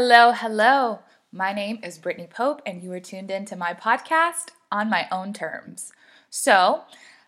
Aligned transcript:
Hello, 0.00 0.30
hello. 0.30 1.00
My 1.32 1.52
name 1.52 1.80
is 1.82 1.98
Brittany 1.98 2.28
Pope, 2.30 2.62
and 2.64 2.84
you 2.84 2.92
are 2.92 3.00
tuned 3.00 3.32
in 3.32 3.44
to 3.46 3.56
my 3.56 3.74
podcast 3.74 4.50
on 4.70 4.88
my 4.88 5.08
own 5.10 5.32
terms. 5.32 5.90
So, 6.30 6.84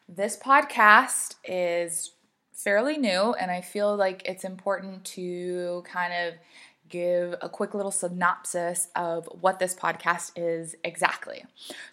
this 0.08 0.36
podcast 0.36 1.34
is 1.44 2.12
fairly 2.52 2.96
new, 2.96 3.32
and 3.32 3.50
I 3.50 3.60
feel 3.60 3.96
like 3.96 4.22
it's 4.24 4.44
important 4.44 5.04
to 5.16 5.82
kind 5.84 6.12
of 6.12 6.34
give 6.90 7.34
a 7.40 7.48
quick 7.48 7.72
little 7.72 7.90
synopsis 7.90 8.88
of 8.94 9.26
what 9.40 9.58
this 9.58 9.74
podcast 9.74 10.32
is 10.36 10.74
exactly. 10.84 11.44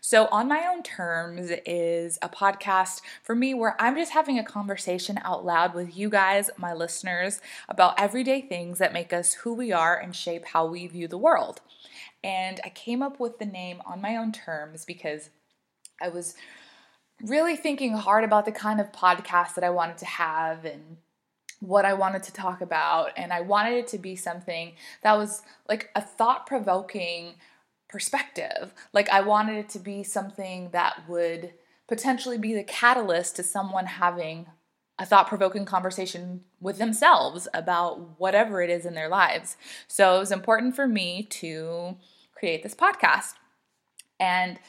So, 0.01 0.25
On 0.27 0.47
My 0.47 0.67
Own 0.67 0.83
Terms 0.83 1.51
is 1.65 2.17
a 2.21 2.29
podcast 2.29 3.01
for 3.23 3.35
me 3.35 3.53
where 3.53 3.75
I'm 3.79 3.95
just 3.95 4.11
having 4.11 4.37
a 4.37 4.43
conversation 4.43 5.19
out 5.23 5.45
loud 5.45 5.73
with 5.73 5.95
you 5.95 6.09
guys, 6.09 6.49
my 6.57 6.73
listeners, 6.73 7.39
about 7.69 7.99
everyday 7.99 8.41
things 8.41 8.79
that 8.79 8.91
make 8.91 9.13
us 9.13 9.33
who 9.33 9.53
we 9.53 9.71
are 9.71 9.97
and 9.97 10.15
shape 10.15 10.45
how 10.45 10.65
we 10.65 10.87
view 10.87 11.07
the 11.07 11.17
world. 11.17 11.61
And 12.23 12.59
I 12.65 12.69
came 12.69 13.01
up 13.01 13.19
with 13.19 13.39
the 13.39 13.45
name 13.45 13.81
On 13.85 14.01
My 14.01 14.17
Own 14.17 14.31
Terms 14.31 14.83
because 14.83 15.29
I 16.01 16.09
was 16.09 16.35
really 17.21 17.55
thinking 17.55 17.93
hard 17.93 18.23
about 18.23 18.45
the 18.45 18.51
kind 18.51 18.79
of 18.79 18.91
podcast 18.91 19.55
that 19.55 19.63
I 19.63 19.69
wanted 19.69 19.97
to 19.99 20.05
have 20.05 20.65
and 20.65 20.97
what 21.59 21.85
I 21.85 21.93
wanted 21.93 22.23
to 22.23 22.33
talk 22.33 22.61
about. 22.61 23.11
And 23.17 23.33
I 23.33 23.41
wanted 23.41 23.73
it 23.73 23.87
to 23.89 23.97
be 23.97 24.15
something 24.15 24.73
that 25.01 25.17
was 25.17 25.41
like 25.67 25.89
a 25.95 26.01
thought 26.01 26.45
provoking 26.45 27.33
perspective. 27.89 28.73
Like, 28.93 29.09
I 29.09 29.21
wanted 29.21 29.57
it 29.57 29.69
to 29.69 29.79
be 29.79 30.03
something 30.03 30.69
that 30.71 31.07
would 31.07 31.53
potentially 31.87 32.37
be 32.37 32.53
the 32.53 32.63
catalyst 32.63 33.35
to 33.37 33.43
someone 33.43 33.85
having 33.85 34.47
a 34.99 35.05
thought 35.05 35.27
provoking 35.27 35.63
conversation 35.63 36.43
with 36.59 36.79
themselves 36.79 37.47
about 37.53 38.19
whatever 38.19 38.61
it 38.61 38.69
is 38.69 38.85
in 38.85 38.95
their 38.95 39.09
lives. 39.09 39.55
So 39.87 40.15
it 40.15 40.19
was 40.19 40.31
important 40.31 40.75
for 40.75 40.87
me 40.87 41.23
to 41.23 41.95
create 42.33 42.63
this 42.63 42.75
podcast. 42.75 43.33
And 44.19 44.59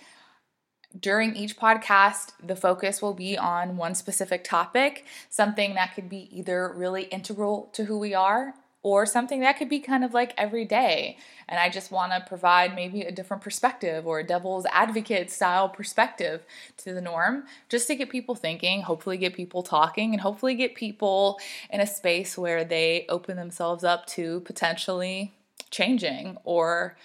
during 0.98 1.36
each 1.36 1.56
podcast, 1.56 2.32
the 2.42 2.56
focus 2.56 3.02
will 3.02 3.14
be 3.14 3.36
on 3.36 3.76
one 3.76 3.94
specific 3.94 4.44
topic, 4.44 5.04
something 5.28 5.74
that 5.74 5.94
could 5.94 6.08
be 6.08 6.28
either 6.36 6.72
really 6.74 7.04
integral 7.04 7.68
to 7.74 7.84
who 7.84 7.98
we 7.98 8.14
are 8.14 8.54
or 8.82 9.04
something 9.04 9.40
that 9.40 9.58
could 9.58 9.68
be 9.68 9.80
kind 9.80 10.04
of 10.04 10.14
like 10.14 10.32
every 10.38 10.64
day. 10.64 11.18
And 11.48 11.58
I 11.58 11.68
just 11.68 11.90
want 11.90 12.12
to 12.12 12.24
provide 12.26 12.74
maybe 12.74 13.02
a 13.02 13.10
different 13.10 13.42
perspective 13.42 14.06
or 14.06 14.20
a 14.20 14.24
devil's 14.24 14.66
advocate 14.66 15.30
style 15.30 15.68
perspective 15.68 16.42
to 16.78 16.94
the 16.94 17.00
norm, 17.00 17.44
just 17.68 17.86
to 17.88 17.96
get 17.96 18.08
people 18.08 18.34
thinking, 18.34 18.82
hopefully, 18.82 19.16
get 19.16 19.34
people 19.34 19.62
talking, 19.62 20.12
and 20.12 20.20
hopefully, 20.20 20.54
get 20.54 20.74
people 20.74 21.40
in 21.70 21.80
a 21.80 21.86
space 21.86 22.38
where 22.38 22.64
they 22.64 23.04
open 23.08 23.36
themselves 23.36 23.82
up 23.82 24.06
to 24.06 24.40
potentially 24.40 25.34
changing 25.70 26.38
or 26.44 26.96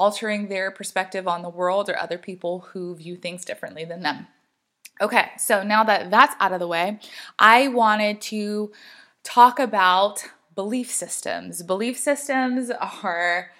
altering 0.00 0.48
their 0.48 0.70
perspective 0.70 1.28
on 1.28 1.42
the 1.42 1.48
world 1.50 1.90
or 1.90 1.98
other 1.98 2.16
people 2.16 2.60
who 2.72 2.96
view 2.96 3.16
things 3.16 3.44
differently 3.44 3.84
than 3.84 4.00
them. 4.00 4.26
Okay, 5.02 5.28
so 5.38 5.62
now 5.62 5.84
that 5.84 6.10
that's 6.10 6.34
out 6.40 6.52
of 6.52 6.58
the 6.58 6.66
way, 6.66 6.98
I 7.38 7.68
wanted 7.68 8.22
to 8.22 8.72
talk 9.22 9.58
about 9.58 10.24
belief 10.54 10.90
systems. 10.90 11.62
Belief 11.62 11.98
systems 11.98 12.70
are 12.70 13.50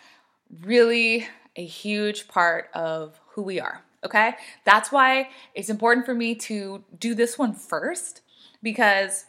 really 0.62 1.26
a 1.56 1.64
huge 1.64 2.26
part 2.26 2.70
of 2.74 3.20
who 3.28 3.42
we 3.42 3.60
are. 3.60 3.84
Okay, 4.02 4.32
that's 4.64 4.90
why 4.90 5.28
it's 5.54 5.68
important 5.68 6.06
for 6.06 6.14
me 6.14 6.34
to 6.34 6.82
do 6.98 7.14
this 7.14 7.38
one 7.38 7.52
first 7.52 8.22
because 8.62 9.26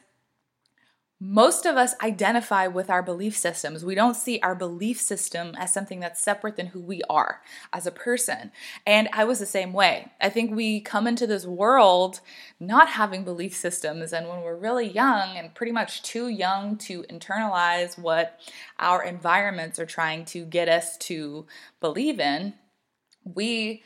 most 1.24 1.68
of 1.68 1.78
us 1.78 1.94
identify 2.02 2.66
with 2.66 2.90
our 2.90 3.04
belief 3.04 3.38
systems. 3.38 3.86
We 3.86 3.94
don't 3.94 4.16
see 4.16 4.40
our 4.40 4.56
belief 4.56 5.00
system 5.00 5.54
as 5.56 5.72
something 5.72 6.00
that's 6.00 6.20
separate 6.20 6.56
than 6.56 6.66
who 6.66 6.82
we 6.82 7.04
are 7.12 7.42
as 7.72 7.86
a 7.86 7.92
person. 7.92 8.52
And 8.88 9.08
I 9.14 9.26
was 9.26 9.38
the 9.38 9.46
same 9.46 9.72
way. 9.72 10.12
I 10.20 10.30
think 10.30 10.50
we 10.50 10.82
come 10.82 11.06
into 11.06 11.28
this 11.28 11.46
world 11.46 12.22
not 12.60 12.90
having 12.90 13.24
belief 13.24 13.56
systems. 13.56 14.14
And 14.14 14.28
when 14.28 14.42
we're 14.42 14.56
really 14.56 14.90
young 14.90 15.38
and 15.38 15.54
pretty 15.54 15.72
much 15.72 16.02
too 16.02 16.28
young 16.28 16.76
to 16.80 17.04
internalize 17.04 18.00
what 18.00 18.40
our 18.80 19.04
environments 19.04 19.78
are 19.78 19.86
trying 19.86 20.26
to 20.26 20.44
get 20.44 20.68
us 20.68 20.98
to 20.98 21.46
believe 21.80 22.20
in, 22.20 22.56
we 23.24 23.84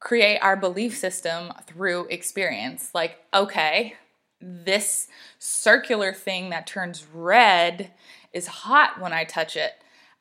create 0.00 0.38
our 0.40 0.56
belief 0.56 0.96
system 0.96 1.52
through 1.68 2.08
experience. 2.10 2.90
Like, 2.92 3.18
okay, 3.32 3.94
this 4.44 5.08
circular 5.38 6.12
thing 6.12 6.50
that 6.50 6.66
turns 6.66 7.06
red 7.12 7.90
is 8.32 8.46
hot 8.46 9.00
when 9.00 9.12
I 9.12 9.24
touch 9.24 9.56
it. 9.56 9.72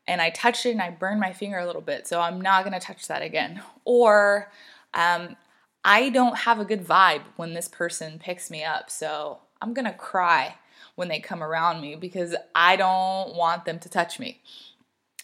And 0.08 0.22
I 0.22 0.30
touch 0.32 0.66
it 0.66 0.72
and 0.72 0.82
I 0.82 0.90
burn 0.90 1.20
my 1.20 1.32
finger 1.32 1.58
a 1.58 1.66
little 1.66 1.82
bit, 1.82 2.08
so 2.08 2.20
I'm 2.20 2.42
not 2.42 2.64
gonna 2.64 2.80
touch 2.80 3.08
that 3.08 3.22
again. 3.22 3.62
Or 3.86 4.52
um, 4.94 5.38
I 5.86 6.10
don't 6.10 6.40
have 6.40 6.60
a 6.60 6.66
good 6.66 6.86
vibe 6.86 7.24
when 7.38 7.54
this 7.54 7.68
person 7.70 8.20
picks 8.20 8.52
me 8.52 8.64
up, 8.64 8.90
so 8.90 9.40
I'm 9.62 9.74
gonna 9.74 9.94
cry 9.94 10.56
when 10.96 11.08
they 11.08 11.20
come 11.20 11.42
around 11.42 11.82
me 11.82 11.96
because 11.96 12.36
I 12.54 12.76
don't 12.76 13.36
want 13.36 13.66
them 13.66 13.80
to 13.80 13.90
touch 13.90 14.20
me 14.20 14.42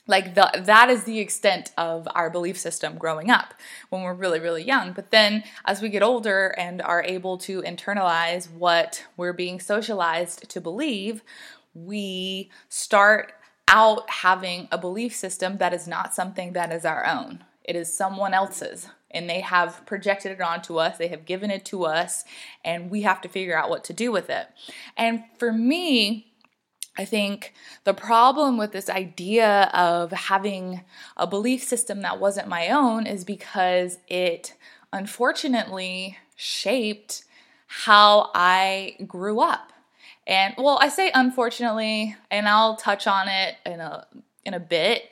like 0.09 0.34
the, 0.34 0.52
that 0.66 0.90
is 0.90 1.03
the 1.03 1.20
extent 1.20 1.72
of 1.78 2.08
our 2.16 2.30
belief 2.30 2.58
system 2.58 2.97
growing 2.97 3.30
up 3.30 3.53
when 3.90 4.02
we're 4.02 4.14
really 4.14 4.40
really 4.40 4.64
young. 4.64 4.92
But 4.92 5.12
then 5.12 5.44
as 5.66 5.81
we 5.81 5.90
get 5.90 6.03
older 6.03 6.53
and 6.58 6.81
are 6.81 7.03
able 7.03 7.38
to 7.40 7.62
internalize 7.62 8.52
what 8.52 9.06
we're 9.16 9.34
being 9.34 9.59
socialized 9.59 10.50
to 10.50 10.59
believe 10.59 11.24
we 11.74 12.50
start 12.68 13.34
out 13.68 14.09
having 14.09 14.68
a 14.72 14.78
belief 14.78 15.16
system 15.16 15.58
that 15.59 15.74
is 15.74 15.88
not 15.88 16.14
something 16.14 16.53
that 16.53 16.74
is 16.74 16.86
our 16.86 17.06
own. 17.06 17.44
It 17.64 17.76
is 17.76 17.96
someone 17.96 18.34
else's 18.34 18.88
and 19.12 19.30
they 19.30 19.41
have 19.41 19.86
projected 19.86 20.31
it 20.31 20.41
onto 20.41 20.78
us. 20.78 20.97
They 20.97 21.08
have 21.09 21.26
given 21.26 21.52
it 21.52 21.66
to 21.66 21.86
us 21.86 22.24
and 22.66 22.90
we 22.90 23.03
have 23.03 23.22
to 23.22 23.30
figure 23.30 23.58
out 23.58 23.70
what 23.70 23.84
to 23.86 23.94
do 23.94 24.12
with 24.12 24.30
it. 24.30 24.47
And 24.97 25.24
for 25.38 25.53
me 25.53 26.34
I 26.99 27.05
think 27.05 27.53
the 27.85 27.93
problem 27.93 28.57
with 28.57 28.73
this 28.73 28.89
idea 28.89 29.71
of 29.73 30.11
having 30.11 30.81
a 31.15 31.25
belief 31.25 31.63
system 31.63 32.01
that 32.01 32.19
wasn't 32.19 32.49
my 32.49 32.67
own 32.67 33.07
is 33.07 33.23
because 33.23 33.99
it 34.09 34.53
unfortunately 34.91 36.17
shaped 36.35 37.23
how 37.67 38.31
I 38.35 38.97
grew 39.07 39.39
up. 39.39 39.71
And 40.27 40.55
well, 40.57 40.77
I 40.81 40.89
say 40.89 41.09
unfortunately, 41.13 42.17
and 42.29 42.49
I'll 42.49 42.75
touch 42.75 43.07
on 43.07 43.29
it 43.29 43.55
in 43.66 43.79
a 43.79 44.05
in 44.43 44.53
a 44.53 44.59
bit, 44.59 45.03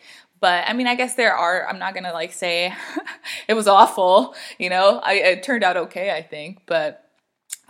but 0.42 0.66
I 0.68 0.74
mean, 0.74 0.88
I 0.88 0.96
guess 0.96 1.16
there 1.16 1.34
are. 1.34 1.66
I'm 1.70 1.80
not 1.80 1.94
gonna 1.94 2.12
like 2.12 2.34
say 2.34 2.74
it 3.48 3.54
was 3.54 3.70
awful. 3.70 4.36
You 4.60 4.70
know, 4.70 5.00
I, 5.02 5.14
it 5.14 5.44
turned 5.44 5.64
out 5.64 5.78
okay, 5.78 6.12
I 6.12 6.22
think. 6.22 6.64
But 6.66 7.10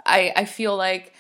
I 0.04 0.34
I 0.36 0.46
feel 0.46 0.76
like 0.76 1.14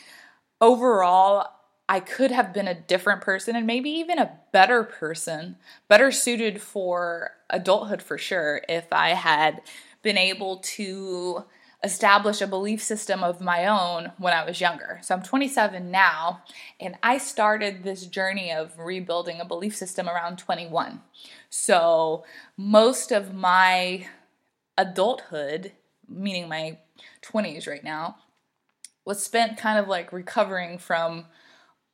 overall, 0.59 1.56
I 1.89 1.99
could 1.99 2.31
have 2.31 2.53
been 2.53 2.67
a 2.67 2.79
different 2.79 3.21
person 3.21 3.55
and 3.55 3.65
maybe 3.65 3.89
even 3.89 4.19
a 4.19 4.37
better 4.51 4.83
person, 4.83 5.55
better 5.87 6.11
suited 6.11 6.61
for 6.61 7.31
adulthood 7.49 8.01
for 8.01 8.17
sure, 8.17 8.61
if 8.67 8.91
I 8.91 9.09
had 9.09 9.61
been 10.03 10.17
able 10.17 10.57
to 10.57 11.45
establish 11.83 12.41
a 12.41 12.47
belief 12.47 12.81
system 12.81 13.23
of 13.23 13.39
my 13.39 13.65
own 13.67 14.11
when 14.17 14.33
I 14.33 14.43
was 14.43 14.59
younger. 14.59 14.99
So 15.03 15.15
I'm 15.15 15.21
27 15.21 15.91
now, 15.91 16.41
and 16.79 16.95
I 17.03 17.19
started 17.19 17.83
this 17.83 18.05
journey 18.05 18.51
of 18.51 18.77
rebuilding 18.77 19.39
a 19.39 19.45
belief 19.45 19.75
system 19.75 20.09
around 20.09 20.37
21. 20.37 21.01
So 21.49 22.25
most 22.57 23.11
of 23.11 23.33
my 23.33 24.07
adulthood, 24.77 25.71
meaning 26.09 26.49
my 26.49 26.79
20s 27.21 27.67
right 27.67 27.83
now, 27.83 28.17
was 29.05 29.23
spent 29.23 29.57
kind 29.57 29.79
of 29.79 29.87
like 29.87 30.11
recovering 30.11 30.77
from 30.77 31.25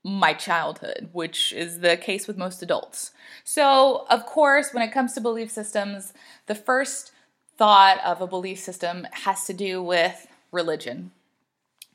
my 0.04 0.34
childhood, 0.34 1.10
which 1.14 1.54
is 1.54 1.80
the 1.80 1.96
case 1.96 2.28
with 2.28 2.38
most 2.38 2.62
adults. 2.62 3.12
So, 3.44 4.06
of 4.10 4.26
course, 4.26 4.74
when 4.74 4.84
it 4.84 4.92
comes 4.92 5.14
to 5.14 5.22
belief 5.22 5.50
systems, 5.50 6.14
the 6.48 6.56
first 6.56 7.12
thought 7.58 8.00
of 8.04 8.22
a 8.22 8.28
belief 8.28 8.60
system 8.60 9.08
has 9.12 9.46
to 9.46 9.54
do 9.54 9.82
with 9.82 10.28
religion. 10.52 11.12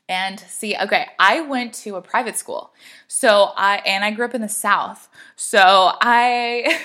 And 0.08 0.40
see, 0.40 0.74
okay, 0.76 1.08
I 1.18 1.42
went 1.42 1.74
to 1.74 1.96
a 1.96 2.02
private 2.02 2.38
school. 2.38 2.72
So 3.08 3.50
I 3.56 3.82
and 3.84 4.04
I 4.04 4.10
grew 4.10 4.24
up 4.24 4.34
in 4.34 4.40
the 4.40 4.48
South. 4.48 5.08
So 5.36 5.92
I 6.00 6.80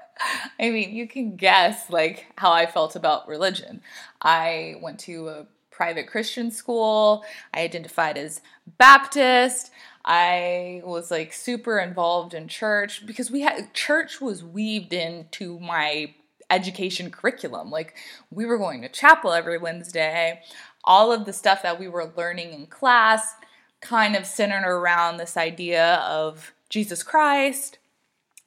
I 0.60 0.70
mean, 0.70 0.94
you 0.94 1.08
can 1.08 1.36
guess 1.36 1.90
like 1.90 2.26
how 2.36 2.52
I 2.52 2.66
felt 2.66 2.94
about 2.94 3.26
religion. 3.26 3.80
I 4.22 4.76
went 4.80 5.00
to 5.00 5.28
a 5.28 5.46
private 5.70 6.06
Christian 6.06 6.50
school. 6.50 7.24
I 7.54 7.62
identified 7.62 8.18
as 8.18 8.40
Baptist. 8.78 9.72
I 10.04 10.82
was 10.84 11.10
like 11.10 11.32
super 11.32 11.78
involved 11.78 12.34
in 12.34 12.48
church 12.48 13.06
because 13.06 13.30
we 13.30 13.42
had 13.42 13.74
church 13.74 14.20
was 14.20 14.44
weaved 14.44 14.92
into 14.92 15.58
my 15.60 16.14
education 16.50 17.10
curriculum. 17.10 17.70
Like 17.70 17.96
we 18.30 18.46
were 18.46 18.58
going 18.58 18.82
to 18.82 18.88
chapel 18.88 19.32
every 19.32 19.58
Wednesday. 19.58 20.40
All 20.84 21.12
of 21.12 21.26
the 21.26 21.32
stuff 21.32 21.62
that 21.62 21.78
we 21.78 21.88
were 21.88 22.12
learning 22.16 22.52
in 22.52 22.66
class 22.66 23.34
kind 23.80 24.16
of 24.16 24.26
centered 24.26 24.66
around 24.66 25.16
this 25.16 25.36
idea 25.36 25.96
of 25.96 26.52
Jesus 26.68 27.02
Christ 27.02 27.78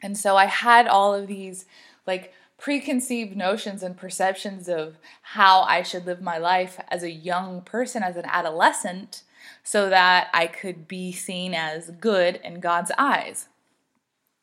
And 0.01 0.17
so 0.17 0.35
I 0.35 0.45
had 0.45 0.87
all 0.87 1.15
of 1.15 1.27
these 1.27 1.65
like 2.05 2.33
preconceived 2.59 3.35
notions 3.35 3.83
and 3.83 3.97
perceptions 3.97 4.69
of 4.69 4.97
how 5.21 5.61
I 5.61 5.83
should 5.83 6.05
live 6.05 6.21
my 6.21 6.37
life 6.37 6.79
as 6.89 7.03
a 7.03 7.11
young 7.11 7.61
person, 7.61 8.03
as 8.03 8.17
an 8.17 8.25
adolescent, 8.25 9.23
so 9.63 9.89
that 9.89 10.29
I 10.33 10.47
could 10.47 10.87
be 10.87 11.11
seen 11.11 11.53
as 11.53 11.89
good 11.91 12.39
in 12.43 12.59
God's 12.59 12.91
eyes. 12.97 13.47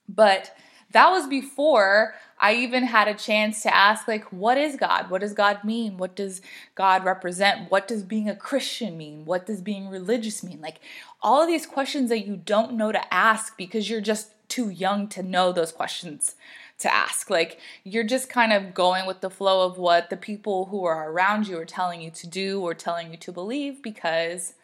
But 0.08 0.54
that 0.92 1.10
was 1.10 1.28
before 1.28 2.14
I 2.40 2.54
even 2.54 2.84
had 2.84 3.06
a 3.06 3.14
chance 3.14 3.62
to 3.62 3.74
ask, 3.74 4.08
like, 4.08 4.32
what 4.32 4.58
is 4.58 4.76
God? 4.76 5.10
What 5.10 5.20
does 5.20 5.34
God 5.34 5.62
mean? 5.62 5.98
What 5.98 6.16
does 6.16 6.40
God 6.74 7.04
represent? 7.04 7.70
What 7.70 7.86
does 7.86 8.02
being 8.02 8.28
a 8.28 8.34
Christian 8.34 8.96
mean? 8.96 9.24
What 9.24 9.46
does 9.46 9.60
being 9.60 9.88
religious 9.88 10.42
mean? 10.42 10.60
Like, 10.60 10.80
all 11.22 11.42
of 11.42 11.48
these 11.48 11.66
questions 11.66 12.08
that 12.08 12.26
you 12.26 12.36
don't 12.36 12.72
know 12.72 12.90
to 12.90 13.14
ask 13.14 13.56
because 13.56 13.88
you're 13.88 14.00
just 14.00 14.32
too 14.48 14.68
young 14.68 15.06
to 15.08 15.22
know 15.22 15.52
those 15.52 15.70
questions 15.70 16.34
to 16.78 16.92
ask. 16.92 17.30
Like 17.30 17.60
you're 17.84 18.04
just 18.04 18.28
kind 18.28 18.52
of 18.52 18.74
going 18.74 19.06
with 19.06 19.20
the 19.20 19.30
flow 19.30 19.64
of 19.64 19.78
what 19.78 20.10
the 20.10 20.16
people 20.16 20.66
who 20.66 20.84
are 20.84 21.10
around 21.10 21.46
you 21.46 21.56
are 21.58 21.64
telling 21.64 22.00
you 22.00 22.10
to 22.10 22.26
do 22.26 22.60
or 22.60 22.74
telling 22.74 23.10
you 23.10 23.16
to 23.18 23.32
believe 23.32 23.82
because 23.82 24.54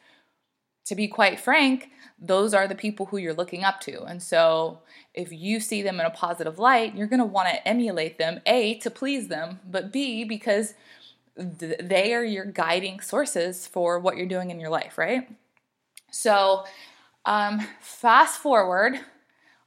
to 0.86 0.94
be 0.94 1.08
quite 1.08 1.38
frank, 1.38 1.90
those 2.18 2.54
are 2.54 2.66
the 2.66 2.74
people 2.74 3.06
who 3.06 3.18
you're 3.18 3.34
looking 3.34 3.62
up 3.62 3.80
to. 3.80 4.04
And 4.04 4.22
so 4.22 4.80
if 5.14 5.32
you 5.32 5.60
see 5.60 5.82
them 5.82 6.00
in 6.00 6.06
a 6.06 6.10
positive 6.10 6.58
light, 6.58 6.94
you're 6.94 7.06
going 7.06 7.20
to 7.20 7.26
want 7.26 7.48
to 7.48 7.68
emulate 7.68 8.18
them, 8.18 8.40
A, 8.46 8.74
to 8.78 8.90
please 8.90 9.28
them, 9.28 9.60
but 9.68 9.92
B, 9.92 10.24
because 10.24 10.74
th- 11.58 11.80
they 11.82 12.14
are 12.14 12.24
your 12.24 12.44
guiding 12.44 13.00
sources 13.00 13.66
for 13.66 13.98
what 13.98 14.16
you're 14.16 14.26
doing 14.26 14.50
in 14.50 14.60
your 14.60 14.70
life, 14.70 14.96
right? 14.96 15.28
So, 16.10 16.64
um, 17.24 17.66
fast 17.80 18.40
forward 18.40 18.98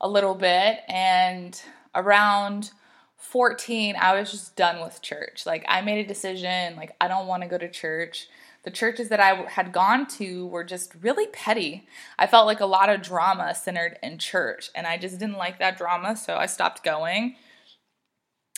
a 0.01 0.07
little 0.07 0.35
bit, 0.35 0.79
and 0.87 1.61
around 1.93 2.71
14, 3.17 3.95
I 3.99 4.17
was 4.17 4.31
just 4.31 4.55
done 4.55 4.81
with 4.81 5.01
church. 5.01 5.45
Like, 5.45 5.65
I 5.67 5.81
made 5.81 6.03
a 6.03 6.07
decision, 6.07 6.75
like, 6.77 6.95
I 7.01 7.07
don't 7.07 7.27
want 7.27 7.43
to 7.43 7.49
go 7.49 7.57
to 7.57 7.69
church. 7.69 8.27
The 8.63 8.71
churches 8.71 9.09
that 9.09 9.19
I 9.19 9.35
had 9.49 9.71
gone 9.71 10.05
to 10.17 10.45
were 10.47 10.63
just 10.63 10.93
really 11.01 11.27
petty. 11.27 11.87
I 12.17 12.27
felt 12.27 12.45
like 12.45 12.59
a 12.59 12.65
lot 12.65 12.89
of 12.89 13.01
drama 13.01 13.55
centered 13.55 13.97
in 14.03 14.17
church, 14.17 14.69
and 14.75 14.85
I 14.85 14.97
just 14.97 15.17
didn't 15.17 15.37
like 15.37 15.59
that 15.59 15.77
drama, 15.77 16.17
so 16.17 16.35
I 16.35 16.45
stopped 16.45 16.83
going. 16.83 17.35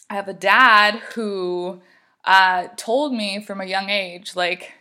I 0.10 0.16
have 0.16 0.28
a 0.28 0.34
dad 0.34 0.96
who 1.14 1.82
uh, 2.26 2.68
told 2.76 3.14
me 3.14 3.42
from 3.42 3.62
a 3.62 3.66
young 3.66 3.90
age, 3.90 4.36
like, 4.36 4.74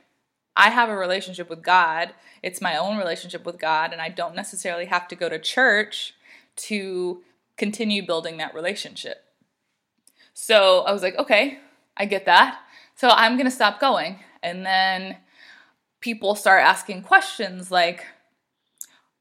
I 0.56 0.70
have 0.70 0.88
a 0.88 0.96
relationship 0.96 1.48
with 1.48 1.62
God. 1.62 2.12
It's 2.42 2.60
my 2.60 2.76
own 2.76 2.96
relationship 2.96 3.44
with 3.44 3.58
God, 3.58 3.92
and 3.92 4.00
I 4.00 4.08
don't 4.08 4.34
necessarily 4.34 4.86
have 4.86 5.06
to 5.08 5.16
go 5.16 5.28
to 5.28 5.38
church 5.38 6.14
to 6.56 7.22
continue 7.56 8.04
building 8.04 8.38
that 8.38 8.54
relationship. 8.54 9.22
So 10.32 10.80
I 10.80 10.92
was 10.92 11.02
like, 11.02 11.16
okay, 11.16 11.58
I 11.96 12.06
get 12.06 12.24
that. 12.24 12.60
So 12.96 13.08
I'm 13.10 13.36
going 13.36 13.44
to 13.44 13.50
stop 13.50 13.80
going. 13.80 14.18
And 14.42 14.64
then 14.64 15.16
people 16.00 16.34
start 16.34 16.62
asking 16.62 17.02
questions 17.02 17.70
like, 17.70 18.06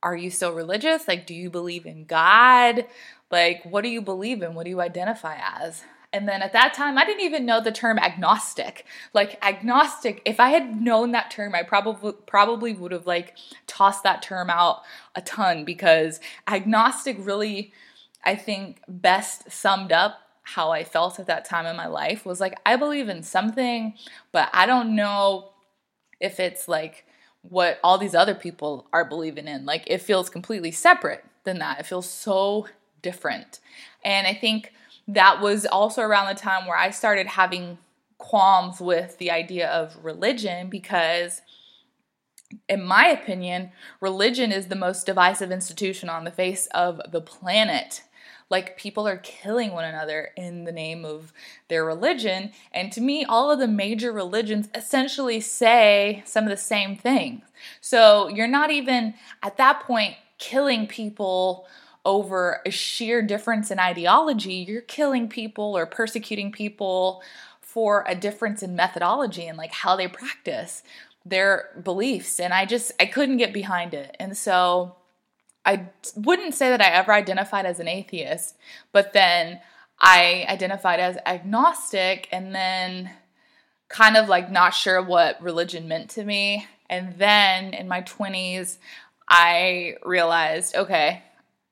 are 0.02 0.16
you 0.16 0.30
still 0.30 0.54
religious? 0.54 1.08
Like, 1.08 1.28
do 1.28 1.34
you 1.34 1.50
believe 1.50 1.86
in 1.86 2.06
God? 2.06 2.86
Like, 3.32 3.64
what 3.64 3.84
do 3.84 3.90
you 3.90 4.02
believe 4.02 4.42
in? 4.42 4.56
What 4.56 4.64
do 4.64 4.70
you 4.70 4.82
identify 4.82 5.38
as? 5.42 5.84
And 6.12 6.28
then 6.28 6.42
at 6.42 6.54
that 6.54 6.74
time, 6.74 6.98
I 6.98 7.06
didn't 7.06 7.24
even 7.24 7.46
know 7.46 7.62
the 7.62 7.72
term 7.72 8.00
agnostic. 8.00 8.86
Like 9.14 9.38
agnostic, 9.46 10.22
if 10.26 10.40
I 10.40 10.50
had 10.50 10.82
known 10.82 11.12
that 11.12 11.30
term, 11.30 11.54
I 11.54 11.62
probably 11.62 12.14
probably 12.26 12.74
would 12.74 12.92
have 12.92 13.06
like 13.06 13.38
tossed 13.68 14.04
that 14.04 14.24
term 14.24 14.50
out 14.50 14.82
a 15.16 15.22
ton 15.22 15.66
because 15.66 16.20
agnostic 16.48 17.18
really 17.20 17.74
I 18.24 18.36
think 18.36 18.82
best 18.88 19.52
summed 19.52 19.92
up 19.92 20.20
how 20.56 20.72
I 20.72 20.84
felt 20.84 21.20
at 21.20 21.28
that 21.28 21.46
time 21.46 21.66
in 21.66 21.76
my 21.76 21.88
life 21.88 22.26
was 22.26 22.40
like 22.40 22.60
I 22.66 22.76
believe 22.76 23.10
in 23.10 23.24
something, 23.24 23.94
but 24.32 24.50
I 24.54 24.66
don't 24.66 24.96
know 24.96 25.52
if 26.20 26.40
it's 26.40 26.68
like 26.68 27.06
what 27.42 27.80
all 27.84 27.98
these 27.98 28.16
other 28.16 28.36
people 28.36 28.88
are 28.92 29.06
believing 29.06 29.48
in. 29.48 29.66
Like 29.66 29.84
it 29.88 30.02
feels 30.02 30.30
completely 30.30 30.72
separate 30.72 31.24
than 31.44 31.60
that. 31.60 31.80
It 31.80 31.86
feels 31.86 32.10
so 32.10 32.68
different. 33.02 33.60
And 34.04 34.28
I 34.28 34.34
think 34.34 34.74
that 35.08 35.42
was 35.42 35.66
also 35.66 36.02
around 36.02 36.28
the 36.28 36.40
time 36.40 36.68
where 36.68 36.78
I 36.78 36.90
started 36.90 37.28
having 37.28 37.78
qualms 38.18 38.80
with 38.80 39.18
the 39.18 39.32
idea 39.32 39.70
of 39.70 39.98
religion 40.04 40.70
because 40.70 41.42
in 42.68 42.84
my 42.84 43.08
opinion, 43.08 43.72
religion 44.02 44.52
is 44.52 44.68
the 44.68 44.76
most 44.76 45.06
divisive 45.06 45.52
institution 45.52 46.10
on 46.10 46.24
the 46.24 46.32
face 46.32 46.68
of 46.74 47.00
the 47.12 47.22
planet. 47.22 48.02
Like, 48.50 48.78
people 48.78 49.08
are 49.08 49.18
killing 49.18 49.72
one 49.72 49.86
another 49.86 50.32
in 50.36 50.64
the 50.64 50.72
name 50.72 51.06
of 51.06 51.32
their 51.68 51.86
religion. 51.86 52.52
And 52.72 52.92
to 52.94 53.02
me, 53.02 53.24
all 53.26 53.52
of 53.52 53.60
the 53.60 53.68
major 53.68 54.12
religions 54.12 54.70
essentially 54.74 55.40
say 55.40 56.24
some 56.26 56.46
of 56.46 56.50
the 56.50 56.58
same 56.58 56.96
things. 56.96 57.44
So, 57.82 58.28
you're 58.28 58.48
not 58.48 58.72
even 58.72 59.14
at 59.44 59.58
that 59.58 59.82
point 59.82 60.16
killing 60.38 60.88
people 60.88 61.68
over 62.06 62.62
a 62.66 62.72
sheer 62.72 63.22
difference 63.22 63.70
in 63.72 63.80
ideology, 63.80 64.66
you're 64.68 64.82
killing 64.82 65.28
people 65.28 65.78
or 65.78 65.86
persecuting 65.86 66.52
people 66.52 67.22
for 67.62 68.04
a 68.08 68.16
difference 68.16 68.64
in 68.64 68.76
methodology 68.76 69.46
and 69.46 69.58
like 69.58 69.72
how 69.72 69.96
they 69.96 70.08
practice 70.08 70.82
their 71.26 71.70
beliefs. 71.84 72.40
And 72.40 72.54
I 72.54 72.66
just, 72.66 72.92
I 73.00 73.06
couldn't 73.06 73.38
get 73.38 73.54
behind 73.54 73.94
it. 73.94 74.16
And 74.20 74.36
so 74.36 74.96
I 75.66 75.88
wouldn't 76.16 76.54
say 76.54 76.70
that 76.70 76.82
I 76.82 76.90
ever 76.90 77.12
identified 77.12 77.66
as 77.66 77.80
an 77.80 77.88
atheist, 77.88 78.58
but 78.92 79.14
then 79.14 79.60
I 80.00 80.46
identified 80.48 81.00
as 81.00 81.18
agnostic 81.26 82.28
and 82.32 82.56
then 82.56 83.12
kind 83.90 84.16
of 84.16 84.30
like 84.30 84.52
not 84.52 84.74
sure 84.74 85.02
what 85.02 85.42
religion 85.42 85.88
meant 85.88 86.10
to 86.12 86.24
me. 86.24 86.66
And 86.90 87.16
then 87.18 87.74
in 87.74 87.88
my 87.88 88.02
20s, 88.02 88.78
I 89.28 89.96
realized, 90.04 90.76
okay, 90.76 91.24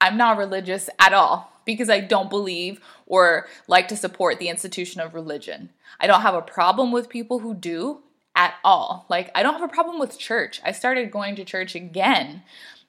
I'm 0.02 0.18
not 0.18 0.38
religious 0.38 0.90
at 1.00 1.14
all 1.14 1.52
because 1.66 1.90
I 1.90 2.00
don't 2.00 2.30
believe 2.30 2.82
or 3.06 3.48
like 3.68 3.88
to 3.88 3.98
support 3.98 4.40
the 4.40 4.50
institution 4.50 5.02
of 5.02 5.14
religion. 5.14 5.70
I 6.00 6.08
don't 6.08 6.22
have 6.22 6.36
a 6.36 6.42
problem 6.42 6.92
with 6.92 7.10
people 7.10 7.40
who 7.40 7.56
do 7.56 8.02
at 8.36 8.56
all. 8.64 9.06
Like, 9.10 9.32
I 9.34 9.42
don't 9.42 9.54
have 9.54 9.68
a 9.68 9.74
problem 9.74 10.00
with 10.00 10.20
church. 10.20 10.62
I 10.64 10.72
started 10.72 11.12
going 11.12 11.36
to 11.36 11.44
church 11.44 11.74
again 11.74 12.44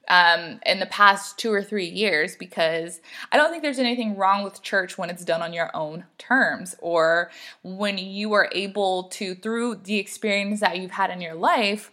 um, 0.09 0.59
in 0.65 0.81
the 0.81 0.87
past 0.87 1.39
two 1.39 1.53
or 1.53 1.63
three 1.63 1.87
years 1.87 2.35
because 2.37 3.01
I 3.31 3.37
don't 3.37 3.51
think 3.51 3.63
there's 3.63 3.79
anything 3.79 4.17
wrong 4.17 4.43
with 4.43 4.63
church 4.63 4.97
when 4.97 5.11
it's 5.11 5.25
done 5.25 5.43
on 5.43 5.53
your 5.53 5.71
own 5.75 6.05
terms 6.17 6.75
or 6.81 7.31
when 7.63 7.99
you 7.99 8.33
are 8.33 8.49
able 8.53 9.05
to, 9.05 9.35
through 9.35 9.77
the 9.85 9.99
experience 9.99 10.61
that 10.61 10.79
you've 10.79 10.93
had 10.93 11.11
in 11.11 11.21
your 11.21 11.35
life, 11.35 11.91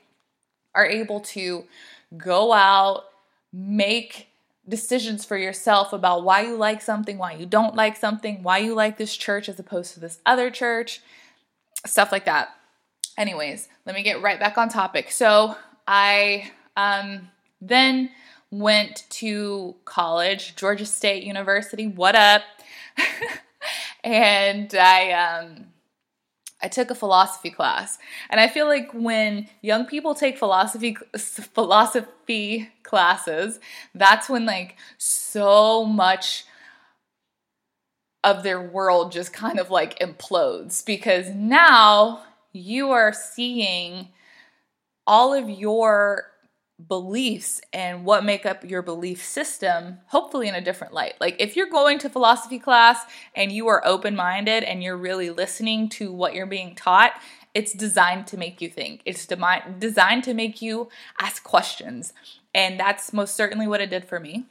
are 0.73 0.85
able 0.85 1.19
to 1.21 1.65
go 2.17 2.53
out, 2.53 3.03
make 3.51 4.29
decisions 4.67 5.23
for 5.25 5.37
yourself 5.37 5.93
about 5.93 6.23
why 6.23 6.41
you 6.41 6.55
like 6.55 6.81
something, 6.81 7.17
why 7.17 7.33
you 7.33 7.45
don't 7.45 7.75
like 7.75 7.97
something, 7.97 8.41
why 8.43 8.57
you 8.57 8.73
like 8.73 8.97
this 8.97 9.15
church 9.15 9.47
as 9.47 9.59
opposed 9.59 9.93
to 9.93 9.99
this 9.99 10.19
other 10.25 10.49
church, 10.49 11.01
stuff 11.85 12.11
like 12.11 12.25
that. 12.25 12.49
Anyways, 13.17 13.67
let 13.85 13.95
me 13.95 14.03
get 14.03 14.21
right 14.21 14.39
back 14.39 14.57
on 14.57 14.69
topic. 14.69 15.11
So 15.11 15.55
I 15.87 16.51
um, 16.75 17.29
then 17.67 18.09
went 18.51 19.03
to 19.09 19.75
college, 19.85 20.55
Georgia 20.55 20.85
State 20.85 21.23
University. 21.23 21.87
What 21.87 22.15
up? 22.15 22.41
and 24.03 24.73
I 24.73 25.11
um, 25.11 25.65
I 26.61 26.67
took 26.67 26.89
a 26.89 26.95
philosophy 26.95 27.49
class. 27.49 27.97
And 28.29 28.39
I 28.39 28.47
feel 28.47 28.65
like 28.65 28.91
when 28.93 29.47
young 29.61 29.85
people 29.85 30.15
take 30.15 30.37
philosophy 30.37 30.97
philosophy 31.17 32.69
classes, 32.83 33.59
that's 33.93 34.29
when 34.29 34.45
like 34.45 34.75
so 34.97 35.85
much 35.85 36.45
of 38.23 38.41
their 38.41 38.61
world 38.61 39.11
just 39.11 39.31
kind 39.31 39.59
of 39.59 39.69
like 39.69 39.99
implodes 39.99 40.83
because 40.83 41.29
now 41.29 42.23
you 42.53 42.89
are 42.89 43.13
seeing 43.13 44.07
all 45.05 45.33
of 45.33 45.47
your 45.47 46.31
beliefs 46.87 47.61
and 47.71 48.03
what 48.03 48.25
make 48.25 48.45
up 48.45 48.65
your 48.69 48.81
belief 48.81 49.23
system 49.23 49.97
hopefully 50.07 50.49
in 50.49 50.55
a 50.55 50.61
different 50.61 50.93
light. 50.93 51.13
Like 51.21 51.37
if 51.39 51.55
you're 51.55 51.69
going 51.69 51.99
to 51.99 52.09
philosophy 52.09 52.59
class 52.59 52.99
and 53.33 53.51
you 53.51 53.67
are 53.67 53.85
open-minded 53.85 54.63
and 54.63 54.83
you're 54.83 54.97
really 54.97 55.29
listening 55.29 55.87
to 55.89 56.11
what 56.11 56.33
you're 56.33 56.45
being 56.45 56.75
taught 56.75 57.13
it's 57.55 57.71
designed 57.71 58.27
to 58.27 58.37
make 58.37 58.61
you 58.61 58.69
think. 58.69 59.01
It's 59.05 59.25
de- 59.25 59.75
designed 59.79 60.25
to 60.25 60.33
make 60.33 60.61
you 60.61 60.89
ask 61.19 61.41
questions. 61.41 62.13
And 62.53 62.79
that's 62.79 63.13
most 63.13 63.33
certainly 63.33 63.65
what 63.65 63.81
it 63.81 63.89
did 63.89 64.05
for 64.05 64.19
me. 64.19 64.45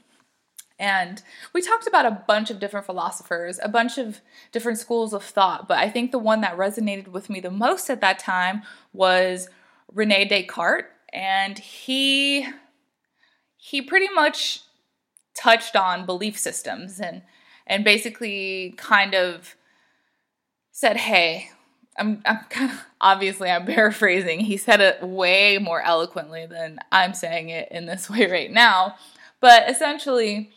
And 0.78 1.22
we 1.52 1.60
talked 1.60 1.86
about 1.86 2.06
a 2.06 2.24
bunch 2.26 2.50
of 2.50 2.58
different 2.58 2.86
philosophers, 2.86 3.60
a 3.62 3.68
bunch 3.68 3.98
of 3.98 4.20
different 4.50 4.78
schools 4.78 5.12
of 5.12 5.22
thought, 5.22 5.68
but 5.68 5.78
I 5.78 5.88
think 5.88 6.10
the 6.10 6.18
one 6.18 6.40
that 6.40 6.56
resonated 6.56 7.08
with 7.08 7.30
me 7.30 7.38
the 7.38 7.50
most 7.50 7.88
at 7.90 8.00
that 8.00 8.18
time 8.18 8.62
was 8.92 9.48
Rene 9.92 10.24
Descartes 10.24 10.88
and 11.14 11.58
he 11.58 12.46
he 13.56 13.80
pretty 13.80 14.10
much 14.10 14.60
touched 15.34 15.76
on 15.76 16.04
belief 16.04 16.38
systems 16.38 17.00
and 17.00 17.22
and 17.66 17.84
basically 17.84 18.74
kind 18.76 19.14
of 19.14 19.54
said, 20.70 20.96
Hey, 20.98 21.50
I'm, 21.96 22.22
I'm 22.26 22.40
kind 22.50 22.72
of 22.72 22.84
obviously 23.00 23.50
I'm 23.50 23.64
paraphrasing. 23.66 24.40
He 24.40 24.56
said 24.56 24.80
it 24.80 25.02
way 25.02 25.58
more 25.58 25.80
eloquently 25.80 26.46
than 26.46 26.78
I'm 26.92 27.14
saying 27.14 27.48
it 27.48 27.68
in 27.70 27.86
this 27.86 28.10
way 28.10 28.26
right 28.26 28.50
now. 28.50 28.96
But 29.40 29.70
essentially, 29.70 30.50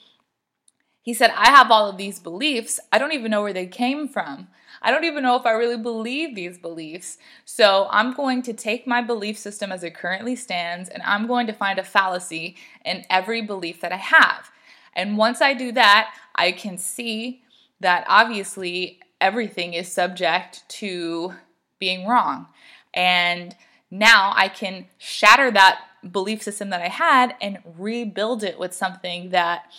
he 1.02 1.14
said, 1.14 1.32
I 1.36 1.52
have 1.52 1.72
all 1.72 1.90
of 1.90 1.98
these 1.98 2.20
beliefs. 2.20 2.80
I 2.92 2.98
don't 2.98 3.14
even 3.14 3.32
know 3.32 3.42
where 3.42 3.54
they 3.54 3.68
came 3.68 4.08
from. 4.08 4.48
I 4.82 4.92
don't 4.92 5.04
even 5.04 5.24
know 5.24 5.36
if 5.36 5.46
I 5.46 5.52
really 5.52 5.78
believe 5.78 6.36
these 6.36 6.58
beliefs. 6.58 7.18
So 7.46 7.88
I'm 7.92 8.14
going 8.14 8.42
to 8.44 8.54
take 8.54 8.88
my 8.88 9.02
belief 9.02 9.38
system 9.38 9.72
as 9.72 9.84
it 9.84 9.96
currently 9.96 10.36
stands 10.36 10.90
and 10.90 11.02
I'm 11.04 11.28
going 11.28 11.48
to 11.48 11.54
find 11.54 11.80
a 11.80 11.84
fallacy 11.84 12.56
in 12.86 13.06
every 13.10 13.42
belief 13.42 13.82
that 13.82 13.92
I 13.92 13.98
have. 13.98 14.52
And 14.94 15.18
once 15.18 15.42
I 15.42 15.54
do 15.54 15.72
that, 15.74 16.14
I 16.36 16.52
can 16.52 16.78
see 16.78 17.44
that 17.80 18.06
obviously 18.08 19.00
everything 19.22 19.74
is 19.74 19.92
subject 19.92 20.68
to 20.70 21.34
being 21.80 22.08
wrong. 22.08 22.48
And 22.94 23.56
now 23.92 24.34
I 24.36 24.48
can 24.50 24.88
shatter 24.98 25.52
that 25.52 25.82
belief 26.12 26.42
system 26.42 26.70
that 26.70 26.82
I 26.82 26.90
had 26.90 27.36
and 27.42 27.60
rebuild 27.78 28.44
it 28.44 28.60
with 28.60 28.74
something 28.74 29.30
that 29.30 29.72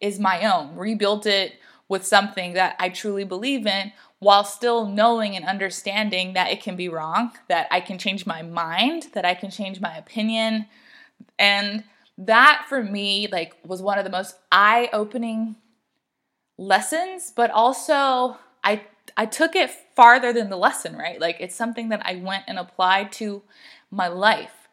is 0.00 0.18
my 0.18 0.52
own, 0.52 0.76
rebuild 0.76 1.26
it 1.26 1.54
with 1.88 2.04
something 2.04 2.54
that 2.54 2.76
I 2.78 2.88
truly 2.88 3.24
believe 3.24 3.66
in 3.66 3.92
while 4.24 4.42
still 4.42 4.86
knowing 4.86 5.36
and 5.36 5.44
understanding 5.44 6.32
that 6.32 6.50
it 6.50 6.62
can 6.62 6.76
be 6.76 6.88
wrong, 6.88 7.30
that 7.48 7.68
I 7.70 7.80
can 7.80 7.98
change 7.98 8.24
my 8.24 8.40
mind, 8.40 9.08
that 9.12 9.26
I 9.26 9.34
can 9.34 9.50
change 9.50 9.82
my 9.82 9.94
opinion. 9.98 10.64
And 11.38 11.84
that 12.16 12.64
for 12.66 12.82
me 12.82 13.28
like 13.30 13.54
was 13.66 13.82
one 13.82 13.98
of 13.98 14.04
the 14.04 14.10
most 14.10 14.36
eye-opening 14.50 15.56
lessons, 16.56 17.34
but 17.36 17.50
also 17.50 18.38
I 18.62 18.84
I 19.14 19.26
took 19.26 19.54
it 19.54 19.70
farther 19.94 20.32
than 20.32 20.48
the 20.48 20.56
lesson, 20.56 20.96
right? 20.96 21.20
Like 21.20 21.36
it's 21.40 21.54
something 21.54 21.90
that 21.90 22.00
I 22.06 22.16
went 22.16 22.44
and 22.48 22.58
applied 22.58 23.12
to 23.12 23.42
my 23.90 24.08
life. 24.08 24.68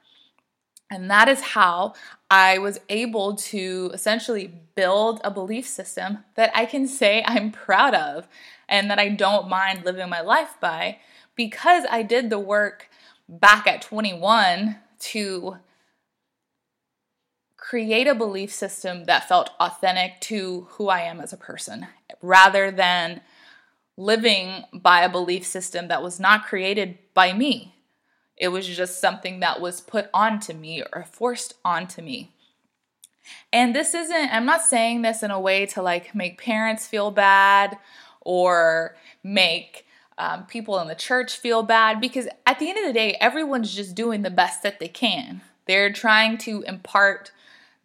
And 0.90 1.12
that 1.12 1.28
is 1.28 1.42
how 1.42 1.94
I 2.32 2.60
was 2.60 2.80
able 2.88 3.36
to 3.36 3.92
essentially 3.94 4.48
build 4.76 5.20
a 5.22 5.30
belief 5.30 5.68
system 5.68 6.20
that 6.36 6.50
I 6.56 6.66
can 6.66 6.88
say 6.88 7.22
I'm 7.28 7.52
proud 7.52 7.94
of 7.94 8.30
and 8.70 8.90
that 8.90 8.98
I 8.98 9.10
don't 9.10 9.50
mind 9.50 9.84
living 9.84 10.08
my 10.08 10.22
life 10.22 10.56
by 10.62 11.00
because 11.36 11.84
I 11.92 12.04
did 12.04 12.30
the 12.30 12.40
work 12.40 12.90
back 13.28 13.68
at 13.68 13.82
21 13.82 14.78
to 15.00 15.58
create 17.58 18.08
a 18.08 18.16
belief 18.16 18.54
system 18.54 19.04
that 19.06 19.28
felt 19.28 19.50
authentic 19.60 20.22
to 20.22 20.68
who 20.72 20.88
I 20.88 21.02
am 21.02 21.20
as 21.20 21.34
a 21.34 21.38
person 21.38 21.86
rather 22.22 22.72
than 22.72 23.20
living 23.98 24.64
by 24.74 25.02
a 25.02 25.10
belief 25.10 25.46
system 25.46 25.90
that 25.90 26.02
was 26.02 26.18
not 26.18 26.46
created 26.46 26.98
by 27.14 27.34
me. 27.34 27.76
It 28.42 28.48
was 28.48 28.68
just 28.68 29.00
something 29.00 29.40
that 29.42 29.62
was 29.62 29.82
put 29.82 30.10
onto 30.16 30.54
me 30.54 30.84
or 30.92 31.04
forced 31.04 31.54
onto 31.64 32.02
me. 32.02 32.32
And 33.54 33.76
this 33.76 33.94
isn't, 33.94 34.34
I'm 34.34 34.48
not 34.48 34.64
saying 34.64 35.04
this 35.04 35.22
in 35.22 35.30
a 35.30 35.40
way 35.40 35.68
to 35.68 35.84
like 35.84 36.16
make 36.16 36.42
parents 36.42 36.88
feel 36.88 37.12
bad 37.12 37.78
or 38.20 38.98
make 39.24 39.86
um, 40.18 40.48
people 40.48 40.80
in 40.80 40.88
the 40.88 40.96
church 40.96 41.38
feel 41.38 41.62
bad 41.62 42.02
because 42.02 42.28
at 42.48 42.58
the 42.58 42.68
end 42.68 42.80
of 42.80 42.86
the 42.86 42.94
day, 42.94 43.16
everyone's 43.22 43.76
just 43.76 43.94
doing 43.94 44.24
the 44.24 44.32
best 44.32 44.64
that 44.64 44.80
they 44.80 44.88
can. 44.88 45.42
They're 45.68 45.94
trying 45.94 46.40
to 46.40 46.64
impart 46.64 47.32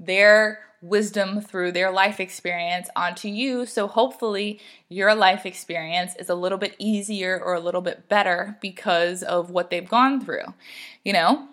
their 0.01 0.61
wisdom 0.89 1.41
through 1.41 1.73
their 1.73 1.91
life 1.91 2.21
experience 2.21 2.89
onto 2.97 3.29
you. 3.29 3.67
So 3.67 3.87
hopefully, 3.87 4.61
your 4.89 5.15
life 5.15 5.47
experience 5.47 6.15
is 6.17 6.29
a 6.29 6.35
little 6.35 6.59
bit 6.59 6.75
easier 6.79 7.41
or 7.43 7.55
a 7.55 7.61
little 7.61 7.81
bit 7.81 8.09
better 8.09 8.57
because 8.61 9.23
of 9.23 9.51
what 9.51 9.71
they've 9.71 9.89
gone 9.89 10.25
through, 10.25 10.55
you 11.05 11.13
know? 11.13 11.49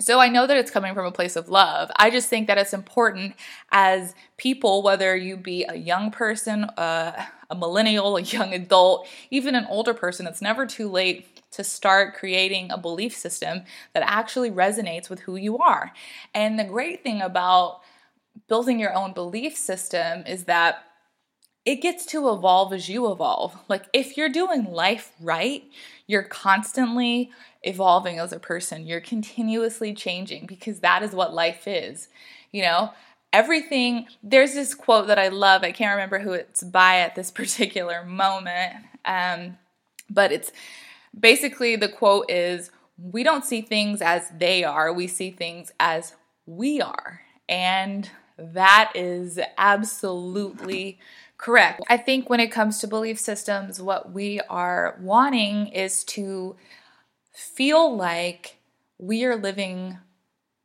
So 0.00 0.18
I 0.18 0.28
know 0.28 0.46
that 0.46 0.56
it's 0.56 0.70
coming 0.70 0.94
from 0.94 1.06
a 1.06 1.12
place 1.12 1.36
of 1.36 1.48
love. 1.48 1.90
I 1.96 2.10
just 2.10 2.28
think 2.28 2.48
that 2.48 2.58
it's 2.58 2.72
important 2.72 3.34
as 3.70 4.14
people, 4.36 4.82
whether 4.82 5.14
you 5.14 5.36
be 5.36 5.64
a 5.64 5.76
young 5.76 6.10
person, 6.10 6.64
uh, 6.64 7.24
a 7.50 7.54
millennial, 7.54 8.16
a 8.16 8.22
young 8.22 8.52
adult, 8.52 9.06
even 9.30 9.54
an 9.54 9.66
older 9.68 9.94
person, 9.94 10.26
it's 10.26 10.42
never 10.42 10.66
too 10.66 10.88
late 10.88 11.28
to 11.52 11.62
start 11.62 12.14
creating 12.14 12.70
a 12.70 12.78
belief 12.78 13.14
system 13.14 13.62
that 13.92 14.02
actually 14.06 14.50
resonates 14.50 15.08
with 15.08 15.20
who 15.20 15.36
you 15.36 15.58
are. 15.58 15.92
And 16.34 16.58
the 16.58 16.64
great 16.64 17.02
thing 17.02 17.20
about 17.20 17.82
building 18.48 18.78
your 18.78 18.94
own 18.94 19.12
belief 19.12 19.56
system 19.56 20.24
is 20.26 20.44
that 20.44 20.84
it 21.64 21.76
gets 21.76 22.04
to 22.06 22.28
evolve 22.30 22.72
as 22.72 22.88
you 22.88 23.10
evolve. 23.10 23.56
Like 23.68 23.84
if 23.92 24.16
you're 24.16 24.28
doing 24.28 24.64
life 24.64 25.12
right, 25.20 25.62
you're 26.06 26.24
constantly 26.24 27.30
evolving 27.62 28.18
as 28.18 28.32
a 28.32 28.40
person. 28.40 28.86
You're 28.86 29.00
continuously 29.00 29.94
changing 29.94 30.46
because 30.46 30.80
that 30.80 31.02
is 31.02 31.12
what 31.12 31.32
life 31.32 31.68
is. 31.68 32.08
You 32.50 32.62
know, 32.62 32.92
everything 33.32 34.06
there's 34.22 34.54
this 34.54 34.74
quote 34.74 35.06
that 35.06 35.18
I 35.18 35.28
love. 35.28 35.62
I 35.62 35.72
can't 35.72 35.92
remember 35.92 36.18
who 36.18 36.32
it's 36.32 36.62
by 36.62 36.98
at 36.98 37.14
this 37.14 37.30
particular 37.40 38.04
moment. 38.04 38.74
Um, 39.04 39.58
but 40.10 40.32
it's 40.32 40.52
basically 41.18 41.76
the 41.76 41.88
quote 41.88 42.30
is 42.30 42.70
we 42.98 43.22
don't 43.22 43.44
see 43.44 43.62
things 43.62 44.02
as 44.02 44.30
they 44.36 44.64
are, 44.64 44.92
we 44.92 45.06
see 45.06 45.30
things 45.30 45.72
as 45.80 46.14
we 46.46 46.80
are. 46.80 47.20
And 47.48 48.10
that 48.38 48.92
is 48.94 49.38
absolutely 49.58 50.98
correct. 51.38 51.80
I 51.88 51.96
think 51.96 52.30
when 52.30 52.40
it 52.40 52.52
comes 52.52 52.78
to 52.80 52.86
belief 52.86 53.18
systems, 53.18 53.80
what 53.80 54.12
we 54.12 54.40
are 54.48 54.98
wanting 55.00 55.68
is 55.68 56.04
to 56.04 56.56
feel 57.32 57.96
like 57.96 58.58
we 58.98 59.24
are 59.24 59.36
living 59.36 59.98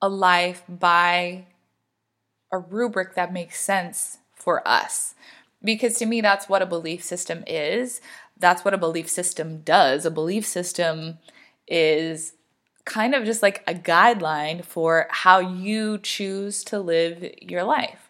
a 0.02 0.10
life 0.10 0.64
by 0.68 1.46
a 2.52 2.60
rubric 2.60 3.16
that 3.16 3.34
makes 3.34 3.60
sense 3.60 4.20
for 4.34 4.66
us. 4.68 5.16
Because 5.64 5.96
to 5.96 6.06
me, 6.06 6.22
that's 6.22 6.48
what 6.48 6.62
a 6.62 6.68
belief 6.68 7.04
system 7.04 7.44
is. 7.48 8.00
That's 8.38 8.64
what 8.64 8.74
a 8.74 8.78
belief 8.78 9.10
system 9.10 9.62
does. 9.62 10.06
A 10.06 10.12
belief 10.12 10.46
system 10.46 11.18
is 11.68 12.34
kind 12.88 13.14
of 13.14 13.26
just 13.26 13.44
like 13.44 13.64
a 13.68 13.74
guideline 13.74 14.64
for 14.64 15.08
how 15.12 15.40
you 15.40 16.00
choose 16.00 16.64
to 16.64 16.80
live 16.80 17.24
your 17.42 17.64
life. 17.64 18.10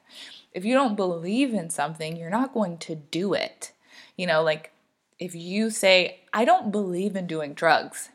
If 0.53 0.63
you 0.63 0.73
don't 0.73 0.95
believe 0.95 1.53
in 1.53 1.69
something, 1.69 2.15
you're 2.15 2.29
not 2.29 2.53
going 2.53 2.77
to 2.79 2.95
do 2.95 3.33
it. 3.33 3.73
You 4.15 4.27
know, 4.27 4.41
like 4.41 4.71
if 5.19 5.35
you 5.35 5.69
say, 5.69 6.21
I 6.31 6.45
don't 6.45 6.71
believe 6.71 7.15
in 7.15 7.27
doing 7.27 7.53
drugs, 7.53 8.09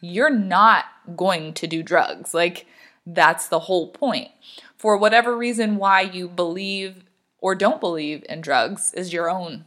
you're 0.00 0.30
not 0.30 0.84
going 1.16 1.54
to 1.54 1.66
do 1.66 1.82
drugs. 1.82 2.34
Like 2.34 2.66
that's 3.06 3.48
the 3.48 3.60
whole 3.60 3.88
point. 3.88 4.28
For 4.76 4.96
whatever 4.96 5.36
reason, 5.36 5.76
why 5.76 6.02
you 6.02 6.28
believe 6.28 7.04
or 7.40 7.54
don't 7.54 7.80
believe 7.80 8.24
in 8.28 8.40
drugs 8.40 8.92
is 8.94 9.12
your 9.12 9.30
own. 9.30 9.64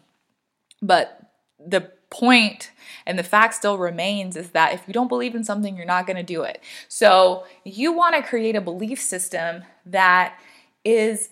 But 0.81 1.31
the 1.59 1.91
point 2.11 2.71
and 3.05 3.17
the 3.17 3.23
fact 3.23 3.55
still 3.55 3.77
remains 3.77 4.35
is 4.35 4.51
that 4.51 4.73
if 4.73 4.83
you 4.87 4.93
don't 4.93 5.07
believe 5.07 5.33
in 5.33 5.43
something, 5.43 5.75
you're 5.75 5.85
not 5.85 6.05
going 6.05 6.17
to 6.17 6.23
do 6.23 6.43
it. 6.43 6.61
So 6.87 7.45
you 7.63 7.91
want 7.91 8.15
to 8.15 8.21
create 8.21 8.55
a 8.55 8.61
belief 8.61 9.01
system 9.01 9.63
that 9.85 10.37
is 10.85 11.29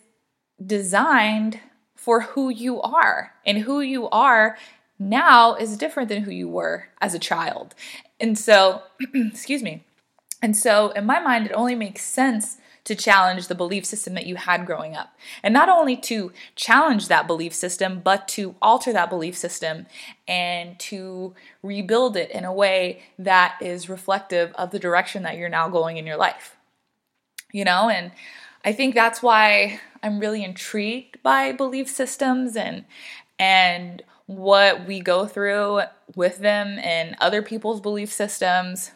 designed 0.66 1.60
for 1.96 2.22
who 2.22 2.50
you 2.50 2.82
are. 2.82 3.34
And 3.46 3.60
who 3.60 3.82
you 3.82 4.10
are 4.10 4.58
now 4.98 5.56
is 5.56 5.78
different 5.78 6.10
than 6.10 6.24
who 6.24 6.32
you 6.32 6.48
were 6.48 6.90
as 7.02 7.14
a 7.14 7.20
child. 7.20 7.76
And 8.20 8.38
so, 8.38 8.84
excuse 9.14 9.62
me. 9.62 9.84
And 10.42 10.56
so, 10.56 10.92
in 10.92 11.06
my 11.06 11.20
mind, 11.20 11.48
it 11.48 11.54
only 11.54 11.76
makes 11.76 12.06
sense 12.06 12.58
to 12.90 12.96
challenge 12.96 13.48
the 13.48 13.54
belief 13.54 13.86
system 13.86 14.16
that 14.16 14.26
you 14.26 14.36
had 14.36 14.66
growing 14.66 14.96
up. 14.96 15.16
And 15.44 15.54
not 15.54 15.70
only 15.70 15.96
to 15.98 16.32
challenge 16.56 17.08
that 17.08 17.28
belief 17.28 17.54
system, 17.54 18.02
but 18.04 18.28
to 18.30 18.56
alter 18.64 18.92
that 18.94 19.12
belief 19.12 19.38
system 19.38 19.86
and 20.28 20.78
to 20.80 21.36
rebuild 21.62 22.18
it 22.18 22.32
in 22.32 22.46
a 22.46 22.54
way 22.54 23.04
that 23.20 23.60
is 23.62 23.90
reflective 23.90 24.52
of 24.54 24.72
the 24.72 24.80
direction 24.80 25.22
that 25.22 25.38
you're 25.38 25.50
now 25.50 25.70
going 25.70 25.98
in 25.98 26.08
your 26.08 26.18
life. 26.18 26.56
You 27.52 27.64
know, 27.64 27.90
and 27.90 28.12
I 28.66 28.74
think 28.74 28.96
that's 28.96 29.22
why 29.22 29.80
I'm 30.02 30.20
really 30.20 30.44
intrigued 30.44 31.22
by 31.22 31.52
belief 31.52 31.90
systems 31.90 32.56
and 32.56 32.86
and 33.38 34.02
what 34.26 34.88
we 34.88 35.00
go 35.00 35.28
through 35.28 35.82
with 36.16 36.40
them 36.40 36.80
and 36.80 37.16
other 37.22 37.44
people's 37.44 37.82
belief 37.82 38.12
systems 38.12 38.94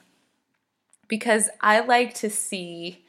because 1.07 1.47
I 1.61 1.81
like 1.81 2.15
to 2.15 2.29
see 2.31 3.02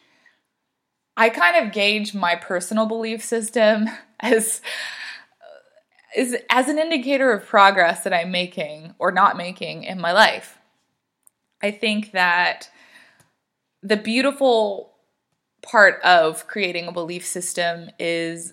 I 1.16 1.28
kind 1.28 1.64
of 1.64 1.73
gauge 1.73 2.14
my 2.14 2.35
personal 2.35 2.87
belief 2.87 3.25
system 3.25 3.88
as 4.21 4.61
is 6.16 6.37
as 6.49 6.68
an 6.68 6.78
indicator 6.78 7.33
of 7.33 7.44
progress 7.44 8.04
that 8.04 8.14
I'm 8.14 8.30
making 8.30 8.94
or 8.99 9.11
not 9.11 9.37
making 9.37 9.85
in 9.85 10.00
my 10.00 10.12
life. 10.12 10.59
I 11.62 11.71
think 11.71 12.12
that 12.12 12.71
the 13.83 13.97
beautiful 13.97 14.94
part 15.62 16.00
of 16.02 16.47
creating 16.47 16.87
a 16.87 16.92
belief 16.92 17.26
system 17.26 17.90
is 17.99 18.52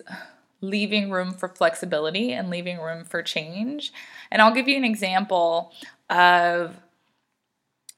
leaving 0.60 1.10
room 1.10 1.32
for 1.32 1.48
flexibility 1.48 2.32
and 2.32 2.48
leaving 2.48 2.78
room 2.78 3.04
for 3.04 3.22
change. 3.22 3.92
And 4.30 4.40
I'll 4.40 4.54
give 4.54 4.68
you 4.68 4.76
an 4.76 4.84
example 4.84 5.72
of 6.08 6.80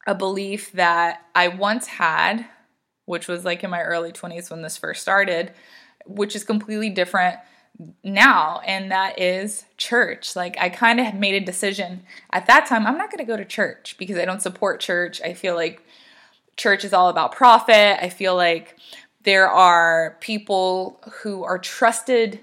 a 0.07 0.15
belief 0.15 0.73
that 0.73 1.23
I 1.35 1.49
once 1.49 1.87
had, 1.87 2.47
which 3.07 3.29
was 3.29 3.45
like 3.45 3.63
in 3.65 3.71
my 3.71 3.83
early 3.83 4.13
20s 4.13 4.51
when 4.51 4.63
this 4.63 4.77
first 4.77 5.03
started, 5.03 5.53
which 6.07 6.35
is 6.35 6.45
completely 6.45 6.91
different 6.91 7.39
now 8.05 8.61
and 8.67 8.91
that 8.93 9.19
is 9.21 9.65
church. 9.77 10.37
Like 10.37 10.57
i 10.61 10.69
kind 10.69 11.01
of 11.01 11.15
made 11.15 11.35
a 11.35 11.45
decision 11.45 12.05
at 12.33 12.47
that 12.47 12.67
time 12.67 12.87
i'm 12.87 12.97
not 12.97 13.11
going 13.11 13.25
to 13.25 13.31
go 13.31 13.37
to 13.37 13.45
church 13.45 13.97
because 13.99 14.17
i 14.17 14.25
don't 14.25 14.43
support 14.43 14.81
church. 14.81 15.21
I 15.23 15.35
feel 15.35 15.55
like 15.55 15.83
church 16.57 16.85
is 16.85 16.93
all 16.93 17.09
about 17.09 17.33
profit. 17.33 17.99
I 18.01 18.09
feel 18.09 18.37
like 18.37 18.77
there 19.25 19.49
are 19.49 20.17
people 20.21 21.01
who 21.23 21.43
are 21.45 21.59
trusted 21.59 22.41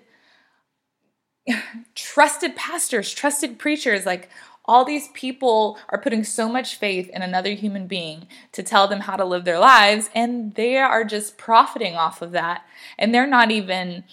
trusted 1.96 2.56
pastors 2.56 3.14
trusted 3.14 3.58
preachers 3.58 4.06
like 4.06 4.30
all 4.72 4.86
these 4.86 5.10
people 5.10 5.78
are 5.90 6.00
putting 6.00 6.24
so 6.24 6.48
much 6.48 6.78
faith 6.78 7.10
in 7.10 7.22
another 7.22 7.52
human 7.52 7.88
being 7.88 8.26
to 8.54 8.64
tell 8.64 8.88
them 8.88 9.02
how 9.02 9.18
to 9.18 9.26
live 9.26 9.44
their 9.44 9.60
lives 9.60 10.10
and 10.16 10.56
they 10.56 10.78
are 10.78 11.04
just 11.04 11.38
profiting 11.38 11.96
off 11.96 12.22
of 12.22 12.32
that 12.32 12.66
and 12.98 13.14
they're 13.14 13.28
not 13.28 13.52
even 13.52 14.06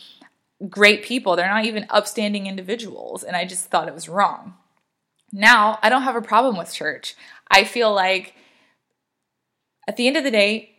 great 0.68 1.04
people. 1.04 1.36
They're 1.36 1.46
not 1.46 1.64
even 1.64 1.86
upstanding 1.90 2.48
individuals. 2.48 3.22
And 3.22 3.36
I 3.36 3.44
just 3.44 3.66
thought 3.66 3.86
it 3.86 3.94
was 3.94 4.08
wrong. 4.08 4.54
Now, 5.32 5.78
I 5.80 5.88
don't 5.90 6.02
have 6.02 6.16
a 6.16 6.22
problem 6.22 6.56
with 6.56 6.74
church. 6.74 7.14
I 7.48 7.62
feel 7.62 7.94
like 7.94 8.34
at 9.86 9.96
the 9.96 10.08
end 10.08 10.16
of 10.16 10.24
the 10.24 10.30
day, 10.32 10.70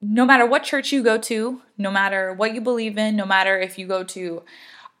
no 0.00 0.24
matter 0.24 0.46
what 0.46 0.62
church 0.62 0.92
you 0.92 1.02
go 1.02 1.18
to, 1.18 1.62
no 1.76 1.90
matter 1.90 2.32
what 2.32 2.54
you 2.54 2.60
believe 2.60 2.96
in, 2.96 3.16
no 3.16 3.26
matter 3.26 3.58
if 3.58 3.76
you 3.76 3.88
go 3.88 4.04
to 4.04 4.44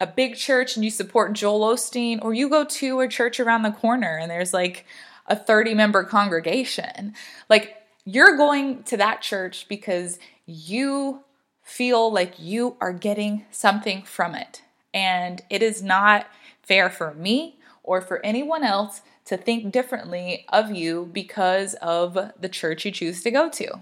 a 0.00 0.06
big 0.06 0.36
church 0.36 0.76
and 0.76 0.84
you 0.84 0.90
support 0.90 1.32
Joel 1.32 1.74
Osteen, 1.74 2.18
or 2.22 2.34
you 2.34 2.48
go 2.48 2.64
to 2.64 3.00
a 3.00 3.08
church 3.08 3.40
around 3.40 3.62
the 3.62 3.70
corner 3.70 4.18
and 4.18 4.30
there's 4.30 4.52
like 4.52 4.84
a 5.26 5.36
30 5.36 5.74
member 5.74 6.04
congregation, 6.04 7.14
like 7.48 7.76
you're 8.04 8.36
going 8.36 8.82
to 8.84 8.96
that 8.96 9.20
church 9.20 9.66
because 9.68 10.18
you 10.44 11.24
feel 11.62 12.12
like 12.12 12.38
you 12.38 12.76
are 12.80 12.92
getting 12.92 13.44
something 13.50 14.02
from 14.02 14.34
it. 14.34 14.62
And 14.94 15.42
it 15.50 15.62
is 15.62 15.82
not 15.82 16.26
fair 16.62 16.88
for 16.88 17.12
me 17.14 17.58
or 17.82 18.00
for 18.00 18.24
anyone 18.24 18.62
else 18.62 19.02
to 19.24 19.36
think 19.36 19.72
differently 19.72 20.46
of 20.50 20.70
you 20.70 21.10
because 21.12 21.74
of 21.74 22.16
the 22.38 22.48
church 22.48 22.84
you 22.84 22.92
choose 22.92 23.22
to 23.22 23.30
go 23.30 23.50
to. 23.50 23.80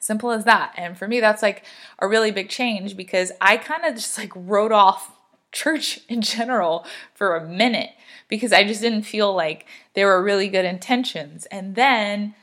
Simple 0.00 0.30
as 0.30 0.44
that. 0.44 0.72
And 0.76 0.96
for 0.96 1.06
me, 1.06 1.20
that's 1.20 1.42
like 1.42 1.64
a 1.98 2.08
really 2.08 2.30
big 2.30 2.48
change 2.48 2.96
because 2.96 3.30
I 3.40 3.58
kind 3.58 3.84
of 3.84 3.94
just 3.94 4.16
like 4.16 4.32
wrote 4.34 4.72
off 4.72 5.14
church 5.52 6.00
in 6.08 6.22
general 6.22 6.86
for 7.14 7.36
a 7.36 7.46
minute 7.46 7.90
because 8.28 8.52
I 8.52 8.64
just 8.64 8.80
didn't 8.80 9.02
feel 9.02 9.34
like 9.34 9.66
there 9.94 10.06
were 10.06 10.22
really 10.22 10.48
good 10.48 10.64
intentions. 10.64 11.44
And 11.46 11.74
then 11.74 12.34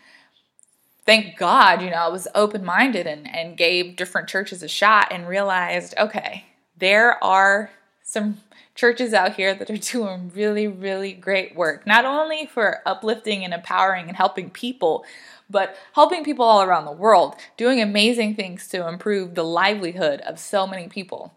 thank 1.06 1.38
God, 1.38 1.82
you 1.82 1.90
know, 1.90 1.96
I 1.96 2.10
was 2.10 2.28
open 2.36 2.64
minded 2.64 3.08
and, 3.08 3.34
and 3.34 3.58
gave 3.58 3.96
different 3.96 4.28
churches 4.28 4.62
a 4.62 4.68
shot 4.68 5.08
and 5.10 5.28
realized, 5.28 5.96
okay, 5.98 6.46
there 6.78 7.22
are 7.24 7.72
some 8.08 8.38
churches 8.74 9.14
out 9.14 9.36
here 9.36 9.54
that 9.54 9.70
are 9.70 9.78
doing 9.92 10.32
really, 10.34 10.66
really 10.66 11.12
great 11.12 11.56
work, 11.56 11.86
not 11.86 12.06
only 12.06 12.46
for 12.46 12.82
uplifting 12.86 13.44
and 13.44 13.54
empowering 13.54 14.08
and 14.08 14.16
helping 14.16 14.50
people, 14.50 15.04
but 15.50 15.76
helping 15.94 16.24
people 16.24 16.46
all 16.46 16.64
around 16.64 16.86
the 16.86 16.92
world, 16.92 17.36
doing 17.58 17.82
amazing 17.82 18.34
things 18.34 18.68
to 18.70 18.88
improve 18.88 19.36
the 19.36 19.44
livelihood 19.44 20.22
of 20.22 20.40
so 20.40 20.66
many 20.66 20.88
people. 20.88 21.34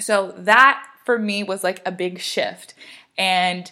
So 0.00 0.34
that 0.38 0.82
for 1.04 1.18
me 1.18 1.42
was 1.42 1.62
like 1.62 1.82
a 1.84 1.92
big 1.92 2.20
shift. 2.20 2.72
And 3.18 3.70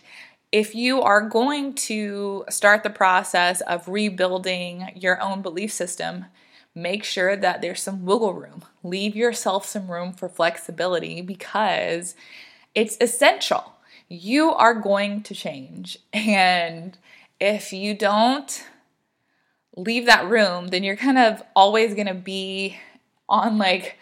if 0.52 0.75
you 0.75 1.00
are 1.00 1.23
going 1.23 1.75
to 1.75 2.45
start 2.50 2.83
the 2.83 2.90
process 2.90 3.62
of 3.62 3.88
rebuilding 3.88 4.91
your 4.95 5.21
own 5.23 5.41
belief 5.41 5.73
system, 5.73 6.26
make 6.76 7.02
sure 7.02 7.34
that 7.34 7.62
there's 7.62 7.82
some 7.82 8.04
wiggle 8.04 8.34
room. 8.34 8.62
Leave 8.84 9.17
yourself 9.17 9.65
some 9.67 9.91
room 9.91 10.12
for 10.12 10.28
flexibility 10.28 11.23
because 11.23 12.15
it's 12.75 12.99
essential. 13.00 13.73
You 14.08 14.52
are 14.52 14.75
going 14.75 15.23
to 15.23 15.34
change. 15.34 15.99
And 16.12 16.97
if 17.41 17.73
you 17.73 17.95
don't 17.95 18.62
leave 19.75 20.04
that 20.06 20.28
room, 20.28 20.69
then 20.69 20.84
you're 20.84 20.97
kind 20.97 21.19
of 21.19 21.43
always 21.56 21.95
going 21.95 22.06
to 22.06 22.15
be 22.15 22.78
on 23.28 23.56
like 23.56 23.97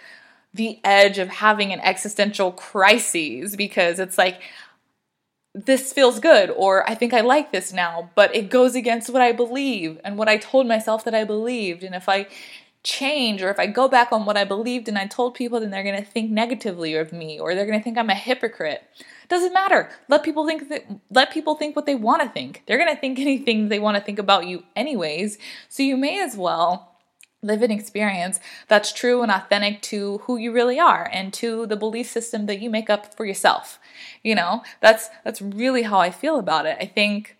the 0.53 0.81
edge 0.83 1.19
of 1.19 1.29
having 1.29 1.73
an 1.73 1.81
existential 1.81 2.51
crisis 2.51 3.55
because 3.55 4.01
it's 4.01 4.19
like, 4.19 4.41
this 5.55 5.93
feels 5.93 6.19
good 6.19 6.51
or 6.51 6.89
I 6.91 6.97
think 6.97 7.15
I 7.15 7.21
like 7.21 7.53
this 7.53 7.73
now, 7.73 8.11
but 8.17 8.35
it 8.35 8.51
goes 8.51 8.75
against 8.75 9.11
what 9.11 9.23
I 9.23 9.31
believe 9.31 10.01
and 10.03 10.19
what 10.19 10.29
I 10.29 10.37
told 10.37 10.67
myself 10.67 11.05
that 11.05 11.15
I 11.15 11.23
believed. 11.23 11.85
And 11.85 11.95
if 11.95 12.09
I 12.09 12.27
change 12.85 13.43
or 13.43 13.51
if 13.51 13.59
I 13.59 13.67
go 13.67 13.89
back 13.89 14.13
on 14.13 14.27
what 14.27 14.37
I 14.37 14.45
believed 14.45 14.89
and 14.89 14.99
I 14.99 15.07
told 15.07 15.35
people, 15.35 15.59
then 15.59 15.71
they're 15.71 15.83
going 15.83 15.97
to 15.97 16.09
think 16.09 16.31
negatively 16.31 16.95
of 16.95 17.13
me 17.13 17.41
or 17.41 17.55
they're 17.55 17.67
going 17.67 17.79
to 17.79 17.83
think 17.83 17.99
I'm 17.99 18.11
a 18.11 18.15
hypocrite. 18.15 18.85
Doesn't 19.29 19.55
matter. 19.55 19.91
Let 20.09 20.23
people 20.23 20.47
think 20.47 20.69
that 20.69 20.85
let 21.11 21.33
people 21.33 21.55
think 21.55 21.75
what 21.75 21.87
they 21.87 21.95
want 21.95 22.23
to 22.23 22.29
think. 22.29 22.63
They're 22.67 22.79
going 22.79 22.95
to 22.95 23.01
think 23.01 23.19
anything 23.19 23.69
they 23.69 23.81
want 23.81 23.97
to 23.97 24.03
think 24.03 24.19
about 24.19 24.47
you 24.47 24.65
anyways. 24.77 25.39
So 25.69 25.83
you 25.83 25.97
may 25.97 26.23
as 26.23 26.37
well 26.37 26.91
live 27.43 27.63
an 27.63 27.71
experience 27.71 28.41
that's 28.69 28.93
true 28.93 29.23
and 29.23 29.31
authentic 29.31 29.83
to 29.83 30.19
who 30.25 30.37
you 30.37 30.53
really 30.53 30.79
are 30.81 31.09
and 31.13 31.33
to 31.35 31.67
the 31.67 31.77
belief 31.77 32.07
system 32.07 32.47
that 32.47 32.61
you 32.61 32.71
make 32.71 32.89
up 32.89 33.15
for 33.15 33.27
yourself. 33.27 33.79
You 34.23 34.35
know, 34.35 34.63
that's 34.81 35.09
that's 35.25 35.41
really 35.41 35.83
how 35.83 35.99
I 35.99 36.11
feel 36.11 36.39
about 36.39 36.67
it. 36.67 36.77
I 36.81 36.87
think 36.87 37.39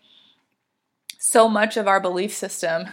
so 1.19 1.47
much 1.47 1.77
of 1.77 1.87
our 1.87 1.99
belief 1.99 2.33
system 2.33 2.87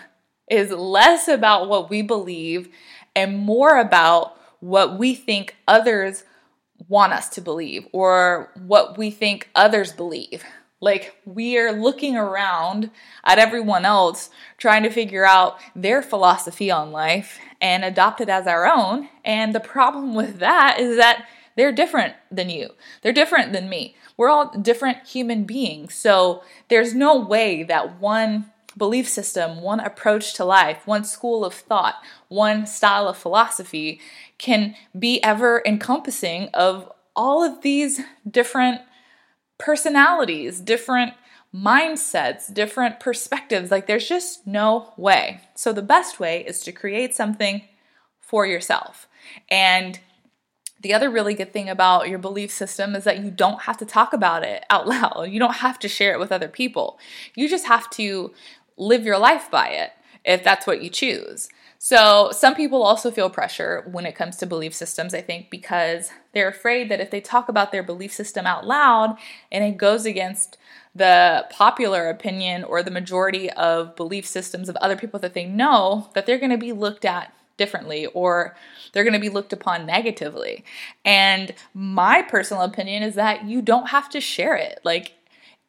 is 0.50 0.70
less 0.70 1.28
about 1.28 1.68
what 1.68 1.90
we 1.90 2.02
believe 2.02 2.68
and 3.14 3.38
more 3.38 3.78
about 3.78 4.37
what 4.61 4.98
we 4.98 5.14
think 5.14 5.57
others 5.66 6.24
want 6.88 7.12
us 7.12 7.28
to 7.31 7.40
believe 7.40 7.87
or 7.92 8.50
what 8.55 8.98
we 8.98 9.11
think 9.11 9.48
others 9.55 9.92
believe. 9.92 10.44
Like 10.81 11.14
we 11.24 11.57
are 11.59 11.72
looking 11.72 12.16
around 12.16 12.90
at 13.24 13.38
everyone 13.38 13.85
else 13.85 14.31
trying 14.59 14.83
to 14.83 14.90
figure 14.90 15.24
out 15.24 15.59
their 15.76 16.02
philosophy 16.02 16.70
on 16.70 16.90
life 16.90 17.38
and 17.61 17.85
adopt 17.85 18.20
it 18.20 18.28
as 18.28 18.48
our 18.48 18.66
own. 18.66 19.09
And 19.24 19.55
the 19.55 19.61
problem 19.61 20.14
with 20.16 20.38
that 20.40 20.81
is 20.81 20.96
that 20.96 21.26
they're 21.57 21.72
different 21.72 22.14
than 22.31 22.50
you. 22.50 22.70
They're 23.02 23.12
different 23.12 23.52
than 23.52 23.68
me. 23.68 23.94
We're 24.16 24.31
all 24.31 24.57
different 24.59 25.07
human 25.07 25.44
beings. 25.44 25.94
So 25.94 26.42
there's 26.68 26.94
no 26.94 27.18
way 27.18 27.62
that 27.62 28.00
one 28.00 28.51
belief 28.76 29.08
system, 29.08 29.61
one 29.61 29.80
approach 29.80 30.35
to 30.35 30.44
life, 30.44 30.87
one 30.87 31.04
school 31.04 31.44
of 31.44 31.54
thought, 31.54 31.96
one 32.28 32.66
style 32.66 33.08
of 33.08 33.16
philosophy 33.16 34.00
can 34.38 34.74
be 34.98 35.22
ever 35.22 35.62
encompassing 35.66 36.48
of 36.54 36.90
all 37.14 37.42
of 37.44 37.62
these 37.62 38.00
different 38.28 38.80
personalities, 39.58 40.61
different 40.61 41.14
mindsets, 41.54 42.52
different 42.52 42.98
perspectives. 42.98 43.70
Like 43.70 43.87
there's 43.87 44.08
just 44.08 44.46
no 44.46 44.92
way. 44.96 45.40
So 45.54 45.72
the 45.72 45.82
best 45.82 46.18
way 46.18 46.44
is 46.46 46.61
to 46.62 46.72
create 46.72 47.14
something 47.14 47.62
for 48.20 48.46
yourself. 48.46 49.06
And 49.50 50.00
the 50.80 50.94
other 50.94 51.11
really 51.11 51.35
good 51.35 51.52
thing 51.52 51.68
about 51.68 52.08
your 52.08 52.18
belief 52.18 52.50
system 52.50 52.96
is 52.96 53.04
that 53.04 53.22
you 53.22 53.30
don't 53.30 53.62
have 53.62 53.76
to 53.78 53.87
talk 53.87 54.12
about 54.12 54.42
it 54.42 54.64
out 54.68 54.88
loud. 54.88 55.30
You 55.30 55.38
don't 55.38 55.56
have 55.56 55.78
to 55.80 55.88
share 55.88 56.12
it 56.12 56.18
with 56.18 56.32
other 56.32 56.48
people. 56.48 56.98
You 57.35 57.48
just 57.48 57.66
have 57.66 57.88
to 57.90 58.32
live 58.76 59.04
your 59.04 59.18
life 59.18 59.50
by 59.50 59.68
it 59.68 59.92
if 60.24 60.44
that's 60.44 60.66
what 60.66 60.82
you 60.82 60.90
choose. 60.90 61.48
So, 61.78 62.30
some 62.30 62.54
people 62.54 62.85
also 62.85 63.11
feel 63.11 63.28
pressure 63.28 63.82
when 63.90 64.06
it 64.06 64.14
comes 64.14 64.37
to 64.37 64.46
belief 64.46 64.72
systems, 64.72 65.14
I 65.14 65.20
think, 65.20 65.50
because 65.50 66.12
they're 66.32 66.48
afraid 66.48 66.88
that 66.88 67.00
if 67.00 67.11
they 67.11 67.20
talk 67.20 67.48
about 67.48 67.72
their 67.72 67.82
belief 67.82 68.12
system 68.12 68.46
out 68.46 68.64
loud 68.64 69.18
and 69.50 69.64
it 69.64 69.78
goes 69.78 70.06
against 70.06 70.58
the 70.94 71.44
popular 71.50 72.08
opinion 72.08 72.62
or 72.62 72.85
the 72.85 72.92
majority 72.92 73.50
of 73.50 73.96
belief 73.96 74.26
systems 74.26 74.68
of 74.68 74.76
other 74.76 74.94
people 74.96 75.18
that 75.20 75.35
they 75.35 75.44
know, 75.44 76.08
that 76.14 76.24
they're 76.24 76.38
going 76.38 76.52
to 76.52 76.58
be 76.58 76.72
looked 76.72 77.04
at 77.04 77.35
differently 77.56 78.06
or 78.06 78.54
they're 78.92 79.04
going 79.04 79.12
to 79.12 79.18
be 79.18 79.28
looked 79.28 79.52
upon 79.52 79.85
negatively. 79.85 80.64
And 81.04 81.52
my 81.74 82.22
personal 82.22 82.62
opinion 82.62 83.02
is 83.02 83.16
that 83.16 83.44
you 83.44 83.61
don't 83.61 83.88
have 83.88 84.08
to 84.11 84.20
share 84.20 84.54
it. 84.54 84.80
Like, 84.85 85.14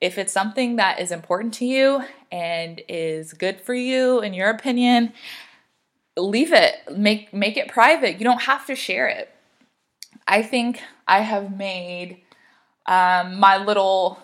if 0.03 0.17
it's 0.17 0.33
something 0.33 0.75
that 0.75 0.99
is 0.99 1.13
important 1.13 1.53
to 1.53 1.65
you 1.65 2.03
and 2.29 2.81
is 2.89 3.31
good 3.31 3.61
for 3.61 3.73
you, 3.73 4.19
in 4.19 4.33
your 4.33 4.49
opinion, 4.49 5.13
leave 6.17 6.51
it. 6.51 6.75
Make 6.91 7.33
make 7.33 7.55
it 7.55 7.69
private. 7.69 8.19
You 8.19 8.25
don't 8.25 8.41
have 8.41 8.65
to 8.65 8.75
share 8.75 9.07
it. 9.07 9.33
I 10.27 10.41
think 10.43 10.81
i 11.07 11.19
have 11.19 11.57
made 11.57 12.21
um, 12.85 13.37
my 13.39 13.57
little 13.57 14.19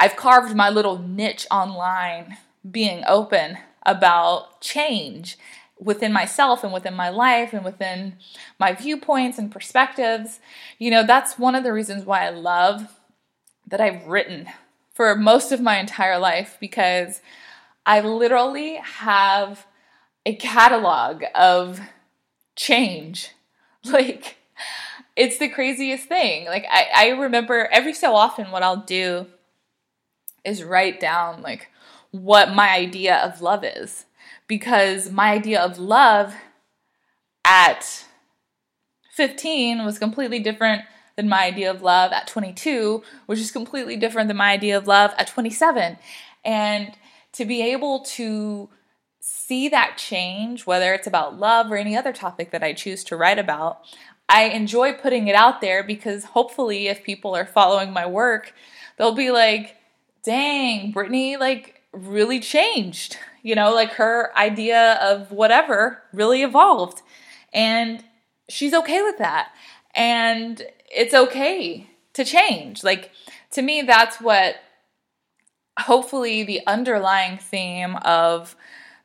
i've 0.00 0.16
carved 0.16 0.56
my 0.56 0.68
little 0.68 0.98
niche 0.98 1.46
online 1.52 2.36
being 2.68 3.04
open 3.06 3.58
about 3.86 4.60
change 4.60 5.38
within 5.78 6.12
myself 6.12 6.62
and 6.64 6.72
within 6.72 6.94
my 6.94 7.08
life 7.08 7.52
and 7.52 7.64
within 7.64 8.14
my 8.58 8.72
viewpoints 8.72 9.38
and 9.38 9.50
perspectives. 9.50 10.38
You 10.78 10.90
know, 10.90 11.04
that's 11.04 11.38
one 11.38 11.54
of 11.54 11.64
the 11.64 11.72
reasons 11.72 12.04
why 12.04 12.26
I 12.26 12.30
love 12.30 12.98
that 13.66 13.80
I've 13.80 14.06
written 14.06 14.46
for 15.00 15.16
most 15.16 15.50
of 15.50 15.62
my 15.62 15.78
entire 15.78 16.18
life 16.18 16.58
because 16.60 17.22
I 17.86 18.02
literally 18.02 18.74
have 18.74 19.66
a 20.26 20.34
catalog 20.34 21.24
of 21.34 21.80
change. 22.54 23.30
Like, 23.82 24.36
it's 25.16 25.38
the 25.38 25.48
craziest 25.48 26.06
thing. 26.06 26.44
Like, 26.44 26.66
I, 26.70 26.88
I 26.94 27.08
remember 27.18 27.66
every 27.72 27.94
so 27.94 28.14
often 28.14 28.50
what 28.50 28.62
I'll 28.62 28.84
do 28.84 29.24
is 30.44 30.62
write 30.62 31.00
down, 31.00 31.40
like, 31.40 31.68
what 32.10 32.52
my 32.52 32.68
idea 32.68 33.16
of 33.16 33.40
love 33.40 33.64
is. 33.64 34.04
Because 34.46 35.10
my 35.10 35.30
idea 35.30 35.62
of 35.62 35.78
love 35.78 36.34
at 37.42 38.04
15 39.14 39.82
was 39.82 39.98
completely 39.98 40.40
different 40.40 40.82
than 41.20 41.28
my 41.28 41.44
idea 41.44 41.70
of 41.70 41.82
love 41.82 42.12
at 42.12 42.26
22, 42.26 43.02
which 43.26 43.38
is 43.38 43.50
completely 43.50 43.94
different 43.94 44.28
than 44.28 44.38
my 44.38 44.52
idea 44.52 44.78
of 44.78 44.86
love 44.86 45.12
at 45.18 45.26
27. 45.26 45.98
And 46.46 46.92
to 47.32 47.44
be 47.44 47.60
able 47.60 48.00
to 48.00 48.70
see 49.20 49.68
that 49.68 49.98
change, 49.98 50.66
whether 50.66 50.94
it's 50.94 51.06
about 51.06 51.38
love 51.38 51.70
or 51.70 51.76
any 51.76 51.94
other 51.94 52.12
topic 52.12 52.52
that 52.52 52.62
I 52.62 52.72
choose 52.72 53.04
to 53.04 53.16
write 53.16 53.38
about, 53.38 53.80
I 54.30 54.44
enjoy 54.44 54.94
putting 54.94 55.28
it 55.28 55.34
out 55.34 55.60
there 55.60 55.82
because 55.82 56.24
hopefully, 56.24 56.88
if 56.88 57.04
people 57.04 57.36
are 57.36 57.44
following 57.44 57.92
my 57.92 58.06
work, 58.06 58.54
they'll 58.96 59.14
be 59.14 59.30
like, 59.30 59.76
dang, 60.24 60.92
Brittany, 60.92 61.36
like, 61.36 61.82
really 61.92 62.40
changed. 62.40 63.18
You 63.42 63.54
know, 63.54 63.74
like 63.74 63.92
her 63.92 64.34
idea 64.38 64.94
of 65.02 65.32
whatever 65.32 66.02
really 66.14 66.42
evolved. 66.42 67.02
And 67.52 68.02
she's 68.48 68.72
okay 68.72 69.02
with 69.02 69.18
that. 69.18 69.50
And 69.94 70.62
it's 70.90 71.14
okay 71.14 71.88
to 72.14 72.24
change. 72.24 72.84
Like, 72.84 73.10
to 73.52 73.62
me, 73.62 73.82
that's 73.82 74.20
what 74.20 74.56
hopefully 75.78 76.42
the 76.42 76.60
underlying 76.66 77.38
theme 77.38 77.96
of 77.96 78.56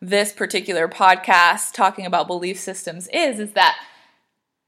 this 0.01 0.31
particular 0.31 0.87
podcast 0.87 1.73
talking 1.73 2.05
about 2.05 2.27
belief 2.27 2.59
systems 2.59 3.07
is 3.13 3.39
is 3.39 3.53
that 3.53 3.77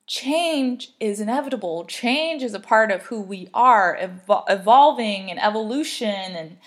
change 0.08 0.92
is 1.02 1.20
inevitable 1.20 1.84
change 1.86 2.42
is 2.42 2.54
a 2.54 2.60
part 2.60 2.92
of 2.92 3.04
who 3.04 3.20
we 3.22 3.50
are 3.54 3.98
evol- 4.02 4.46
evolving 4.48 5.30
and 5.30 5.42
evolution 5.42 6.08
and 6.08 6.58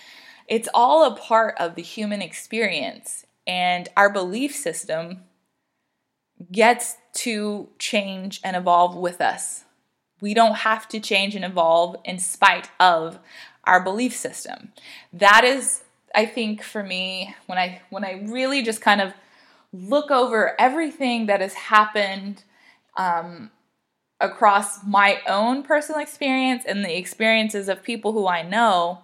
it's 0.47 0.69
all 0.73 1.05
a 1.05 1.15
part 1.15 1.55
of 1.59 1.75
the 1.75 1.81
human 1.81 2.21
experience 2.21 3.25
and 3.47 3.89
our 3.97 4.11
belief 4.11 4.55
system 4.55 5.21
gets 6.51 6.97
to 7.13 7.69
change 7.77 8.39
and 8.43 8.55
evolve 8.55 8.95
with 8.95 9.19
us 9.21 9.65
we 10.21 10.33
don't 10.35 10.57
have 10.57 10.87
to 10.89 10.99
change 10.99 11.35
and 11.35 11.43
evolve 11.43 11.97
in 12.05 12.19
spite 12.19 12.69
of 12.79 13.19
our 13.65 13.83
belief 13.83 14.15
system. 14.15 14.71
That 15.11 15.43
is, 15.43 15.83
I 16.15 16.25
think, 16.25 16.63
for 16.63 16.83
me, 16.83 17.35
when 17.47 17.57
I 17.57 17.81
when 17.89 18.05
I 18.05 18.23
really 18.27 18.61
just 18.61 18.81
kind 18.81 19.01
of 19.01 19.13
look 19.73 20.11
over 20.11 20.59
everything 20.59 21.25
that 21.25 21.41
has 21.41 21.53
happened 21.53 22.43
um, 22.97 23.49
across 24.19 24.85
my 24.85 25.19
own 25.27 25.63
personal 25.63 25.99
experience 25.99 26.63
and 26.65 26.85
the 26.85 26.97
experiences 26.97 27.67
of 27.67 27.81
people 27.83 28.13
who 28.13 28.27
I 28.27 28.43
know, 28.43 28.99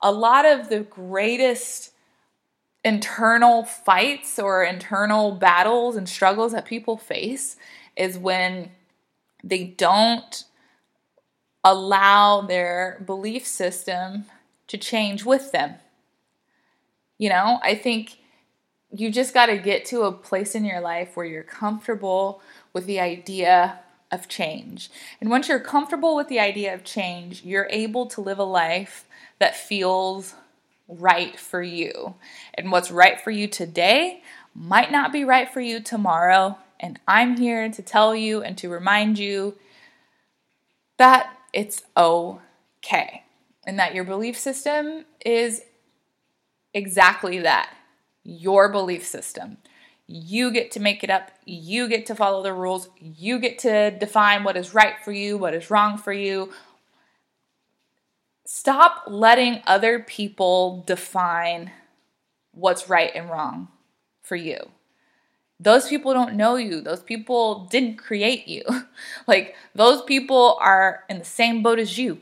a 0.00 0.12
lot 0.12 0.46
of 0.46 0.68
the 0.68 0.80
greatest 0.80 1.90
internal 2.84 3.64
fights 3.64 4.38
or 4.38 4.62
internal 4.62 5.32
battles 5.32 5.96
and 5.96 6.08
struggles 6.08 6.52
that 6.52 6.66
people 6.66 6.96
face 6.96 7.56
is 7.96 8.18
when 8.18 8.70
they 9.42 9.64
don't 9.64 10.44
allow 11.64 12.42
their 12.42 13.02
belief 13.06 13.46
system 13.46 14.26
to 14.66 14.76
change 14.76 15.24
with 15.24 15.50
them. 15.52 15.74
You 17.16 17.30
know, 17.30 17.58
I 17.62 17.74
think 17.74 18.18
you 18.90 19.10
just 19.10 19.32
got 19.32 19.46
to 19.46 19.56
get 19.56 19.86
to 19.86 20.02
a 20.02 20.12
place 20.12 20.54
in 20.54 20.64
your 20.64 20.80
life 20.80 21.16
where 21.16 21.26
you're 21.26 21.42
comfortable 21.42 22.42
with 22.72 22.86
the 22.86 23.00
idea 23.00 23.80
of 24.12 24.28
change. 24.28 24.90
And 25.20 25.30
once 25.30 25.48
you're 25.48 25.58
comfortable 25.58 26.14
with 26.14 26.28
the 26.28 26.38
idea 26.38 26.74
of 26.74 26.84
change, 26.84 27.44
you're 27.44 27.68
able 27.70 28.06
to 28.06 28.20
live 28.20 28.38
a 28.38 28.44
life 28.44 29.06
that 29.38 29.56
feels 29.56 30.34
right 30.88 31.38
for 31.38 31.62
you. 31.62 32.14
And 32.54 32.70
what's 32.70 32.90
right 32.90 33.20
for 33.20 33.30
you 33.30 33.48
today 33.48 34.22
might 34.54 34.92
not 34.92 35.12
be 35.12 35.24
right 35.24 35.52
for 35.52 35.60
you 35.60 35.80
tomorrow. 35.80 36.58
And 36.80 37.00
I'm 37.08 37.36
here 37.36 37.70
to 37.70 37.82
tell 37.82 38.14
you 38.14 38.42
and 38.42 38.56
to 38.58 38.68
remind 38.68 39.18
you 39.18 39.56
that 40.98 41.36
it's 41.52 41.82
okay. 41.96 43.22
And 43.66 43.78
that 43.78 43.94
your 43.94 44.04
belief 44.04 44.38
system 44.38 45.06
is 45.24 45.62
exactly 46.74 47.38
that 47.40 47.70
your 48.24 48.70
belief 48.70 49.06
system. 49.06 49.58
You 50.06 50.50
get 50.50 50.70
to 50.72 50.80
make 50.80 51.04
it 51.04 51.10
up. 51.10 51.30
You 51.46 51.88
get 51.88 52.06
to 52.06 52.14
follow 52.14 52.42
the 52.42 52.52
rules. 52.52 52.88
You 52.98 53.38
get 53.38 53.58
to 53.60 53.90
define 53.90 54.44
what 54.44 54.56
is 54.56 54.74
right 54.74 54.94
for 55.02 55.12
you, 55.12 55.38
what 55.38 55.54
is 55.54 55.70
wrong 55.70 55.96
for 55.96 56.12
you. 56.12 56.52
Stop 58.46 59.04
letting 59.06 59.62
other 59.66 60.00
people 60.00 60.84
define 60.86 61.70
what's 62.52 62.88
right 62.88 63.10
and 63.14 63.30
wrong 63.30 63.68
for 64.22 64.36
you 64.36 64.70
those 65.60 65.88
people 65.88 66.12
don't 66.12 66.34
know 66.34 66.56
you. 66.56 66.80
Those 66.80 67.02
people 67.02 67.66
didn't 67.66 67.96
create 67.96 68.48
you. 68.48 68.62
like, 69.26 69.54
those 69.74 70.02
people 70.02 70.58
are 70.60 71.04
in 71.08 71.18
the 71.18 71.24
same 71.24 71.62
boat 71.62 71.78
as 71.78 71.98
you, 71.98 72.20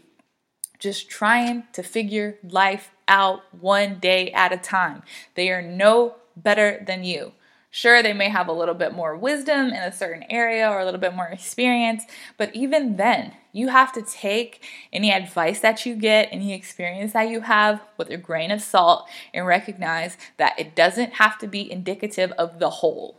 just 0.79 1.09
trying 1.09 1.65
to 1.73 1.83
figure 1.83 2.39
life 2.43 2.91
out 3.09 3.43
one 3.61 3.99
day 3.99 4.31
at 4.33 4.53
a 4.53 4.57
time. 4.57 5.03
They 5.35 5.51
are 5.51 5.63
no 5.63 6.17
better 6.37 6.83
than 6.87 7.05
you. 7.05 7.33
Sure, 7.75 8.03
they 8.03 8.13
may 8.13 8.29
have 8.29 8.49
a 8.49 8.53
little 8.53 8.75
bit 8.75 8.93
more 8.93 9.17
wisdom 9.17 9.69
in 9.69 9.83
a 9.83 9.91
certain 9.91 10.25
area 10.29 10.69
or 10.69 10.81
a 10.81 10.85
little 10.85 11.01
bit 11.01 11.15
more 11.15 11.29
experience, 11.29 12.05
but 12.37 12.55
even 12.55 12.97
then, 12.97 13.33
you 13.51 13.69
have 13.69 13.91
to 13.95 14.03
take 14.03 14.63
any 14.93 15.11
advice 15.11 15.61
that 15.61 15.87
you 15.87 15.97
get, 15.97 16.29
any 16.31 16.53
experience 16.53 17.15
that 17.15 17.31
you 17.31 17.41
have 17.41 17.81
with 17.97 18.11
a 18.11 18.19
grain 18.19 18.51
of 18.51 18.61
salt 18.61 19.09
and 19.33 19.47
recognize 19.47 20.19
that 20.37 20.53
it 20.59 20.75
doesn't 20.75 21.15
have 21.15 21.39
to 21.39 21.47
be 21.47 21.73
indicative 21.73 22.31
of 22.33 22.59
the 22.59 22.69
whole. 22.69 23.17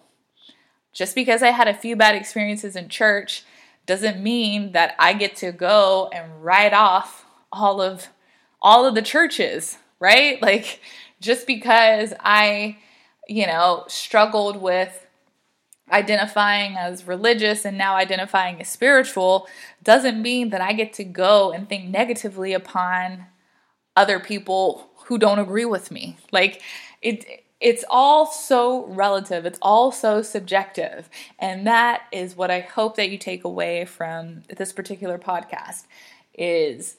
Just 0.93 1.15
because 1.15 1.41
I 1.41 1.49
had 1.49 1.67
a 1.67 1.73
few 1.73 1.95
bad 1.95 2.15
experiences 2.15 2.75
in 2.75 2.89
church 2.89 3.43
doesn't 3.87 4.21
mean 4.21 4.73
that 4.73 4.93
I 4.99 5.13
get 5.13 5.35
to 5.37 5.51
go 5.51 6.11
and 6.13 6.43
write 6.45 6.73
off 6.73 7.25
all 7.51 7.81
of 7.81 8.09
all 8.61 8.85
of 8.85 8.93
the 8.93 9.01
churches, 9.01 9.79
right? 9.99 10.39
Like 10.43 10.79
just 11.19 11.47
because 11.47 12.13
I, 12.19 12.77
you 13.27 13.47
know, 13.47 13.86
struggled 13.88 14.62
with 14.62 15.07
identifying 15.91 16.77
as 16.77 17.07
religious 17.07 17.65
and 17.65 17.77
now 17.77 17.95
identifying 17.95 18.59
as 18.62 18.69
spiritual 18.69 19.47
doesn't 19.83 20.21
mean 20.21 20.49
that 20.49 20.62
I 20.62 20.73
get 20.73 20.93
to 20.93 21.03
go 21.03 21.51
and 21.51 21.67
think 21.67 21.89
negatively 21.89 22.53
upon 22.53 23.25
other 23.95 24.19
people 24.19 24.89
who 25.05 25.17
don't 25.17 25.39
agree 25.39 25.65
with 25.65 25.91
me. 25.91 26.17
Like 26.31 26.62
it 27.01 27.43
it's 27.59 27.86
all 27.89 28.25
so 28.25 28.86
relative, 28.88 29.45
it's 29.45 29.59
all 29.62 29.91
so 29.93 30.21
subjective. 30.21 31.09
And 31.39 31.65
that 31.65 32.03
is 32.12 32.36
what 32.36 32.51
I 32.51 32.59
hope 32.59 32.97
that 32.97 33.09
you 33.09 33.17
take 33.17 33.45
away 33.45 33.86
from 33.86 34.43
this 34.57 34.73
particular 34.73 35.17
podcast 35.17 35.86
is 36.33 36.97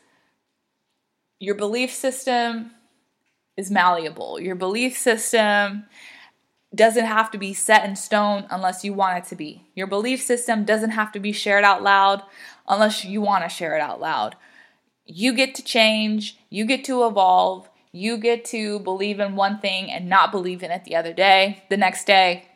your 1.38 1.54
belief 1.54 1.92
system 1.92 2.70
is 3.58 3.70
malleable. 3.70 4.40
Your 4.40 4.54
belief 4.54 4.96
system 4.96 5.84
doesn't 6.74 7.04
have 7.04 7.30
to 7.30 7.38
be 7.38 7.54
set 7.54 7.84
in 7.84 7.96
stone 7.96 8.46
unless 8.50 8.84
you 8.84 8.92
want 8.92 9.18
it 9.18 9.28
to 9.28 9.36
be. 9.36 9.64
Your 9.74 9.86
belief 9.86 10.22
system 10.22 10.64
doesn't 10.64 10.90
have 10.90 11.12
to 11.12 11.20
be 11.20 11.32
shared 11.32 11.64
out 11.64 11.82
loud 11.82 12.22
unless 12.68 13.04
you 13.04 13.20
want 13.20 13.44
to 13.44 13.48
share 13.48 13.76
it 13.76 13.80
out 13.80 14.00
loud. 14.00 14.36
You 15.06 15.34
get 15.34 15.54
to 15.56 15.62
change, 15.62 16.38
you 16.48 16.64
get 16.64 16.84
to 16.84 17.06
evolve, 17.06 17.68
you 17.92 18.16
get 18.16 18.44
to 18.46 18.80
believe 18.80 19.20
in 19.20 19.36
one 19.36 19.58
thing 19.58 19.90
and 19.90 20.08
not 20.08 20.32
believe 20.32 20.62
in 20.62 20.70
it 20.70 20.84
the 20.84 20.96
other 20.96 21.12
day, 21.12 21.62
the 21.68 21.76
next 21.76 22.06
day. 22.06 22.46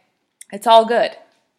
It's 0.53 0.67
all 0.67 0.87
good. 0.87 1.13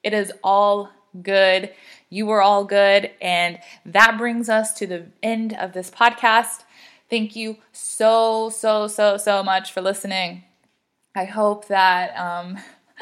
It 0.04 0.14
is 0.14 0.34
all 0.44 0.90
good. 1.22 1.72
You 2.10 2.26
were 2.26 2.42
all 2.42 2.66
good. 2.66 3.12
And 3.22 3.60
that 3.86 4.18
brings 4.18 4.50
us 4.50 4.74
to 4.74 4.88
the 4.88 5.06
end 5.22 5.54
of 5.54 5.74
this 5.74 5.92
podcast. 5.92 6.64
Thank 7.10 7.36
you 7.36 7.58
so, 7.72 8.50
so, 8.50 8.88
so, 8.88 9.18
so 9.18 9.44
much 9.44 9.72
for 9.72 9.82
listening. 9.82 10.44
I 11.20 11.26
hope 11.26 11.68
that 11.68 12.18
um, 12.18 12.58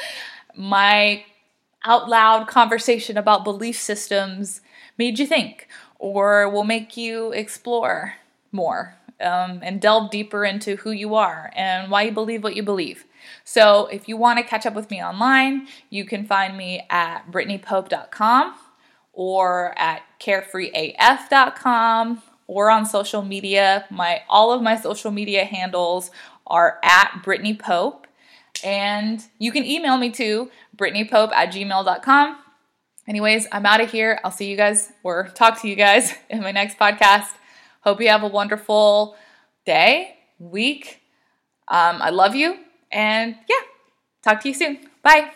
my 0.55 1.23
out 1.85 2.09
loud 2.09 2.47
conversation 2.47 3.15
about 3.15 3.43
belief 3.43 3.79
systems 3.79 4.61
made 4.97 5.19
you 5.19 5.27
think 5.27 5.67
or 5.99 6.49
will 6.49 6.63
make 6.63 6.97
you 6.97 7.31
explore 7.31 8.15
more 8.51 8.95
um, 9.21 9.59
and 9.61 9.79
delve 9.79 10.09
deeper 10.09 10.43
into 10.43 10.77
who 10.77 10.91
you 10.91 11.13
are 11.13 11.51
and 11.55 11.91
why 11.91 12.03
you 12.03 12.11
believe 12.11 12.43
what 12.43 12.55
you 12.55 12.63
believe. 12.63 13.05
So 13.43 13.85
if 13.87 14.07
you 14.07 14.17
want 14.17 14.39
to 14.39 14.43
catch 14.43 14.65
up 14.65 14.73
with 14.73 14.89
me 14.89 15.03
online, 15.03 15.67
you 15.89 16.05
can 16.05 16.25
find 16.25 16.57
me 16.57 16.85
at 16.89 17.31
brittanypope.com 17.31 18.55
or 19.13 19.77
at 19.77 20.01
carefreeaf.com 20.19 22.21
or 22.47 22.71
on 22.71 22.85
social 22.85 23.21
media. 23.21 23.85
My 23.91 24.23
all 24.27 24.51
of 24.51 24.63
my 24.63 24.75
social 24.75 25.11
media 25.11 25.45
handles 25.45 26.09
are 26.47 26.79
at 26.83 27.21
Brittany 27.23 27.55
Pope. 27.55 28.06
And 28.63 29.23
you 29.39 29.51
can 29.51 29.65
email 29.65 29.97
me 29.97 30.11
to 30.11 30.49
brittanypope 30.75 31.31
at 31.33 31.51
gmail.com. 31.51 32.37
Anyways, 33.07 33.47
I'm 33.51 33.65
out 33.65 33.81
of 33.81 33.91
here. 33.91 34.19
I'll 34.23 34.31
see 34.31 34.49
you 34.49 34.57
guys 34.57 34.91
or 35.03 35.29
talk 35.33 35.61
to 35.61 35.67
you 35.67 35.75
guys 35.75 36.13
in 36.29 36.41
my 36.41 36.51
next 36.51 36.77
podcast. 36.77 37.29
Hope 37.81 38.01
you 38.01 38.09
have 38.09 38.23
a 38.23 38.27
wonderful 38.27 39.15
day, 39.65 40.17
week. 40.39 41.01
Um, 41.69 42.01
I 42.01 42.09
love 42.09 42.35
you. 42.35 42.57
And 42.91 43.35
yeah, 43.49 43.65
talk 44.23 44.41
to 44.41 44.49
you 44.49 44.53
soon. 44.53 44.79
Bye. 45.01 45.31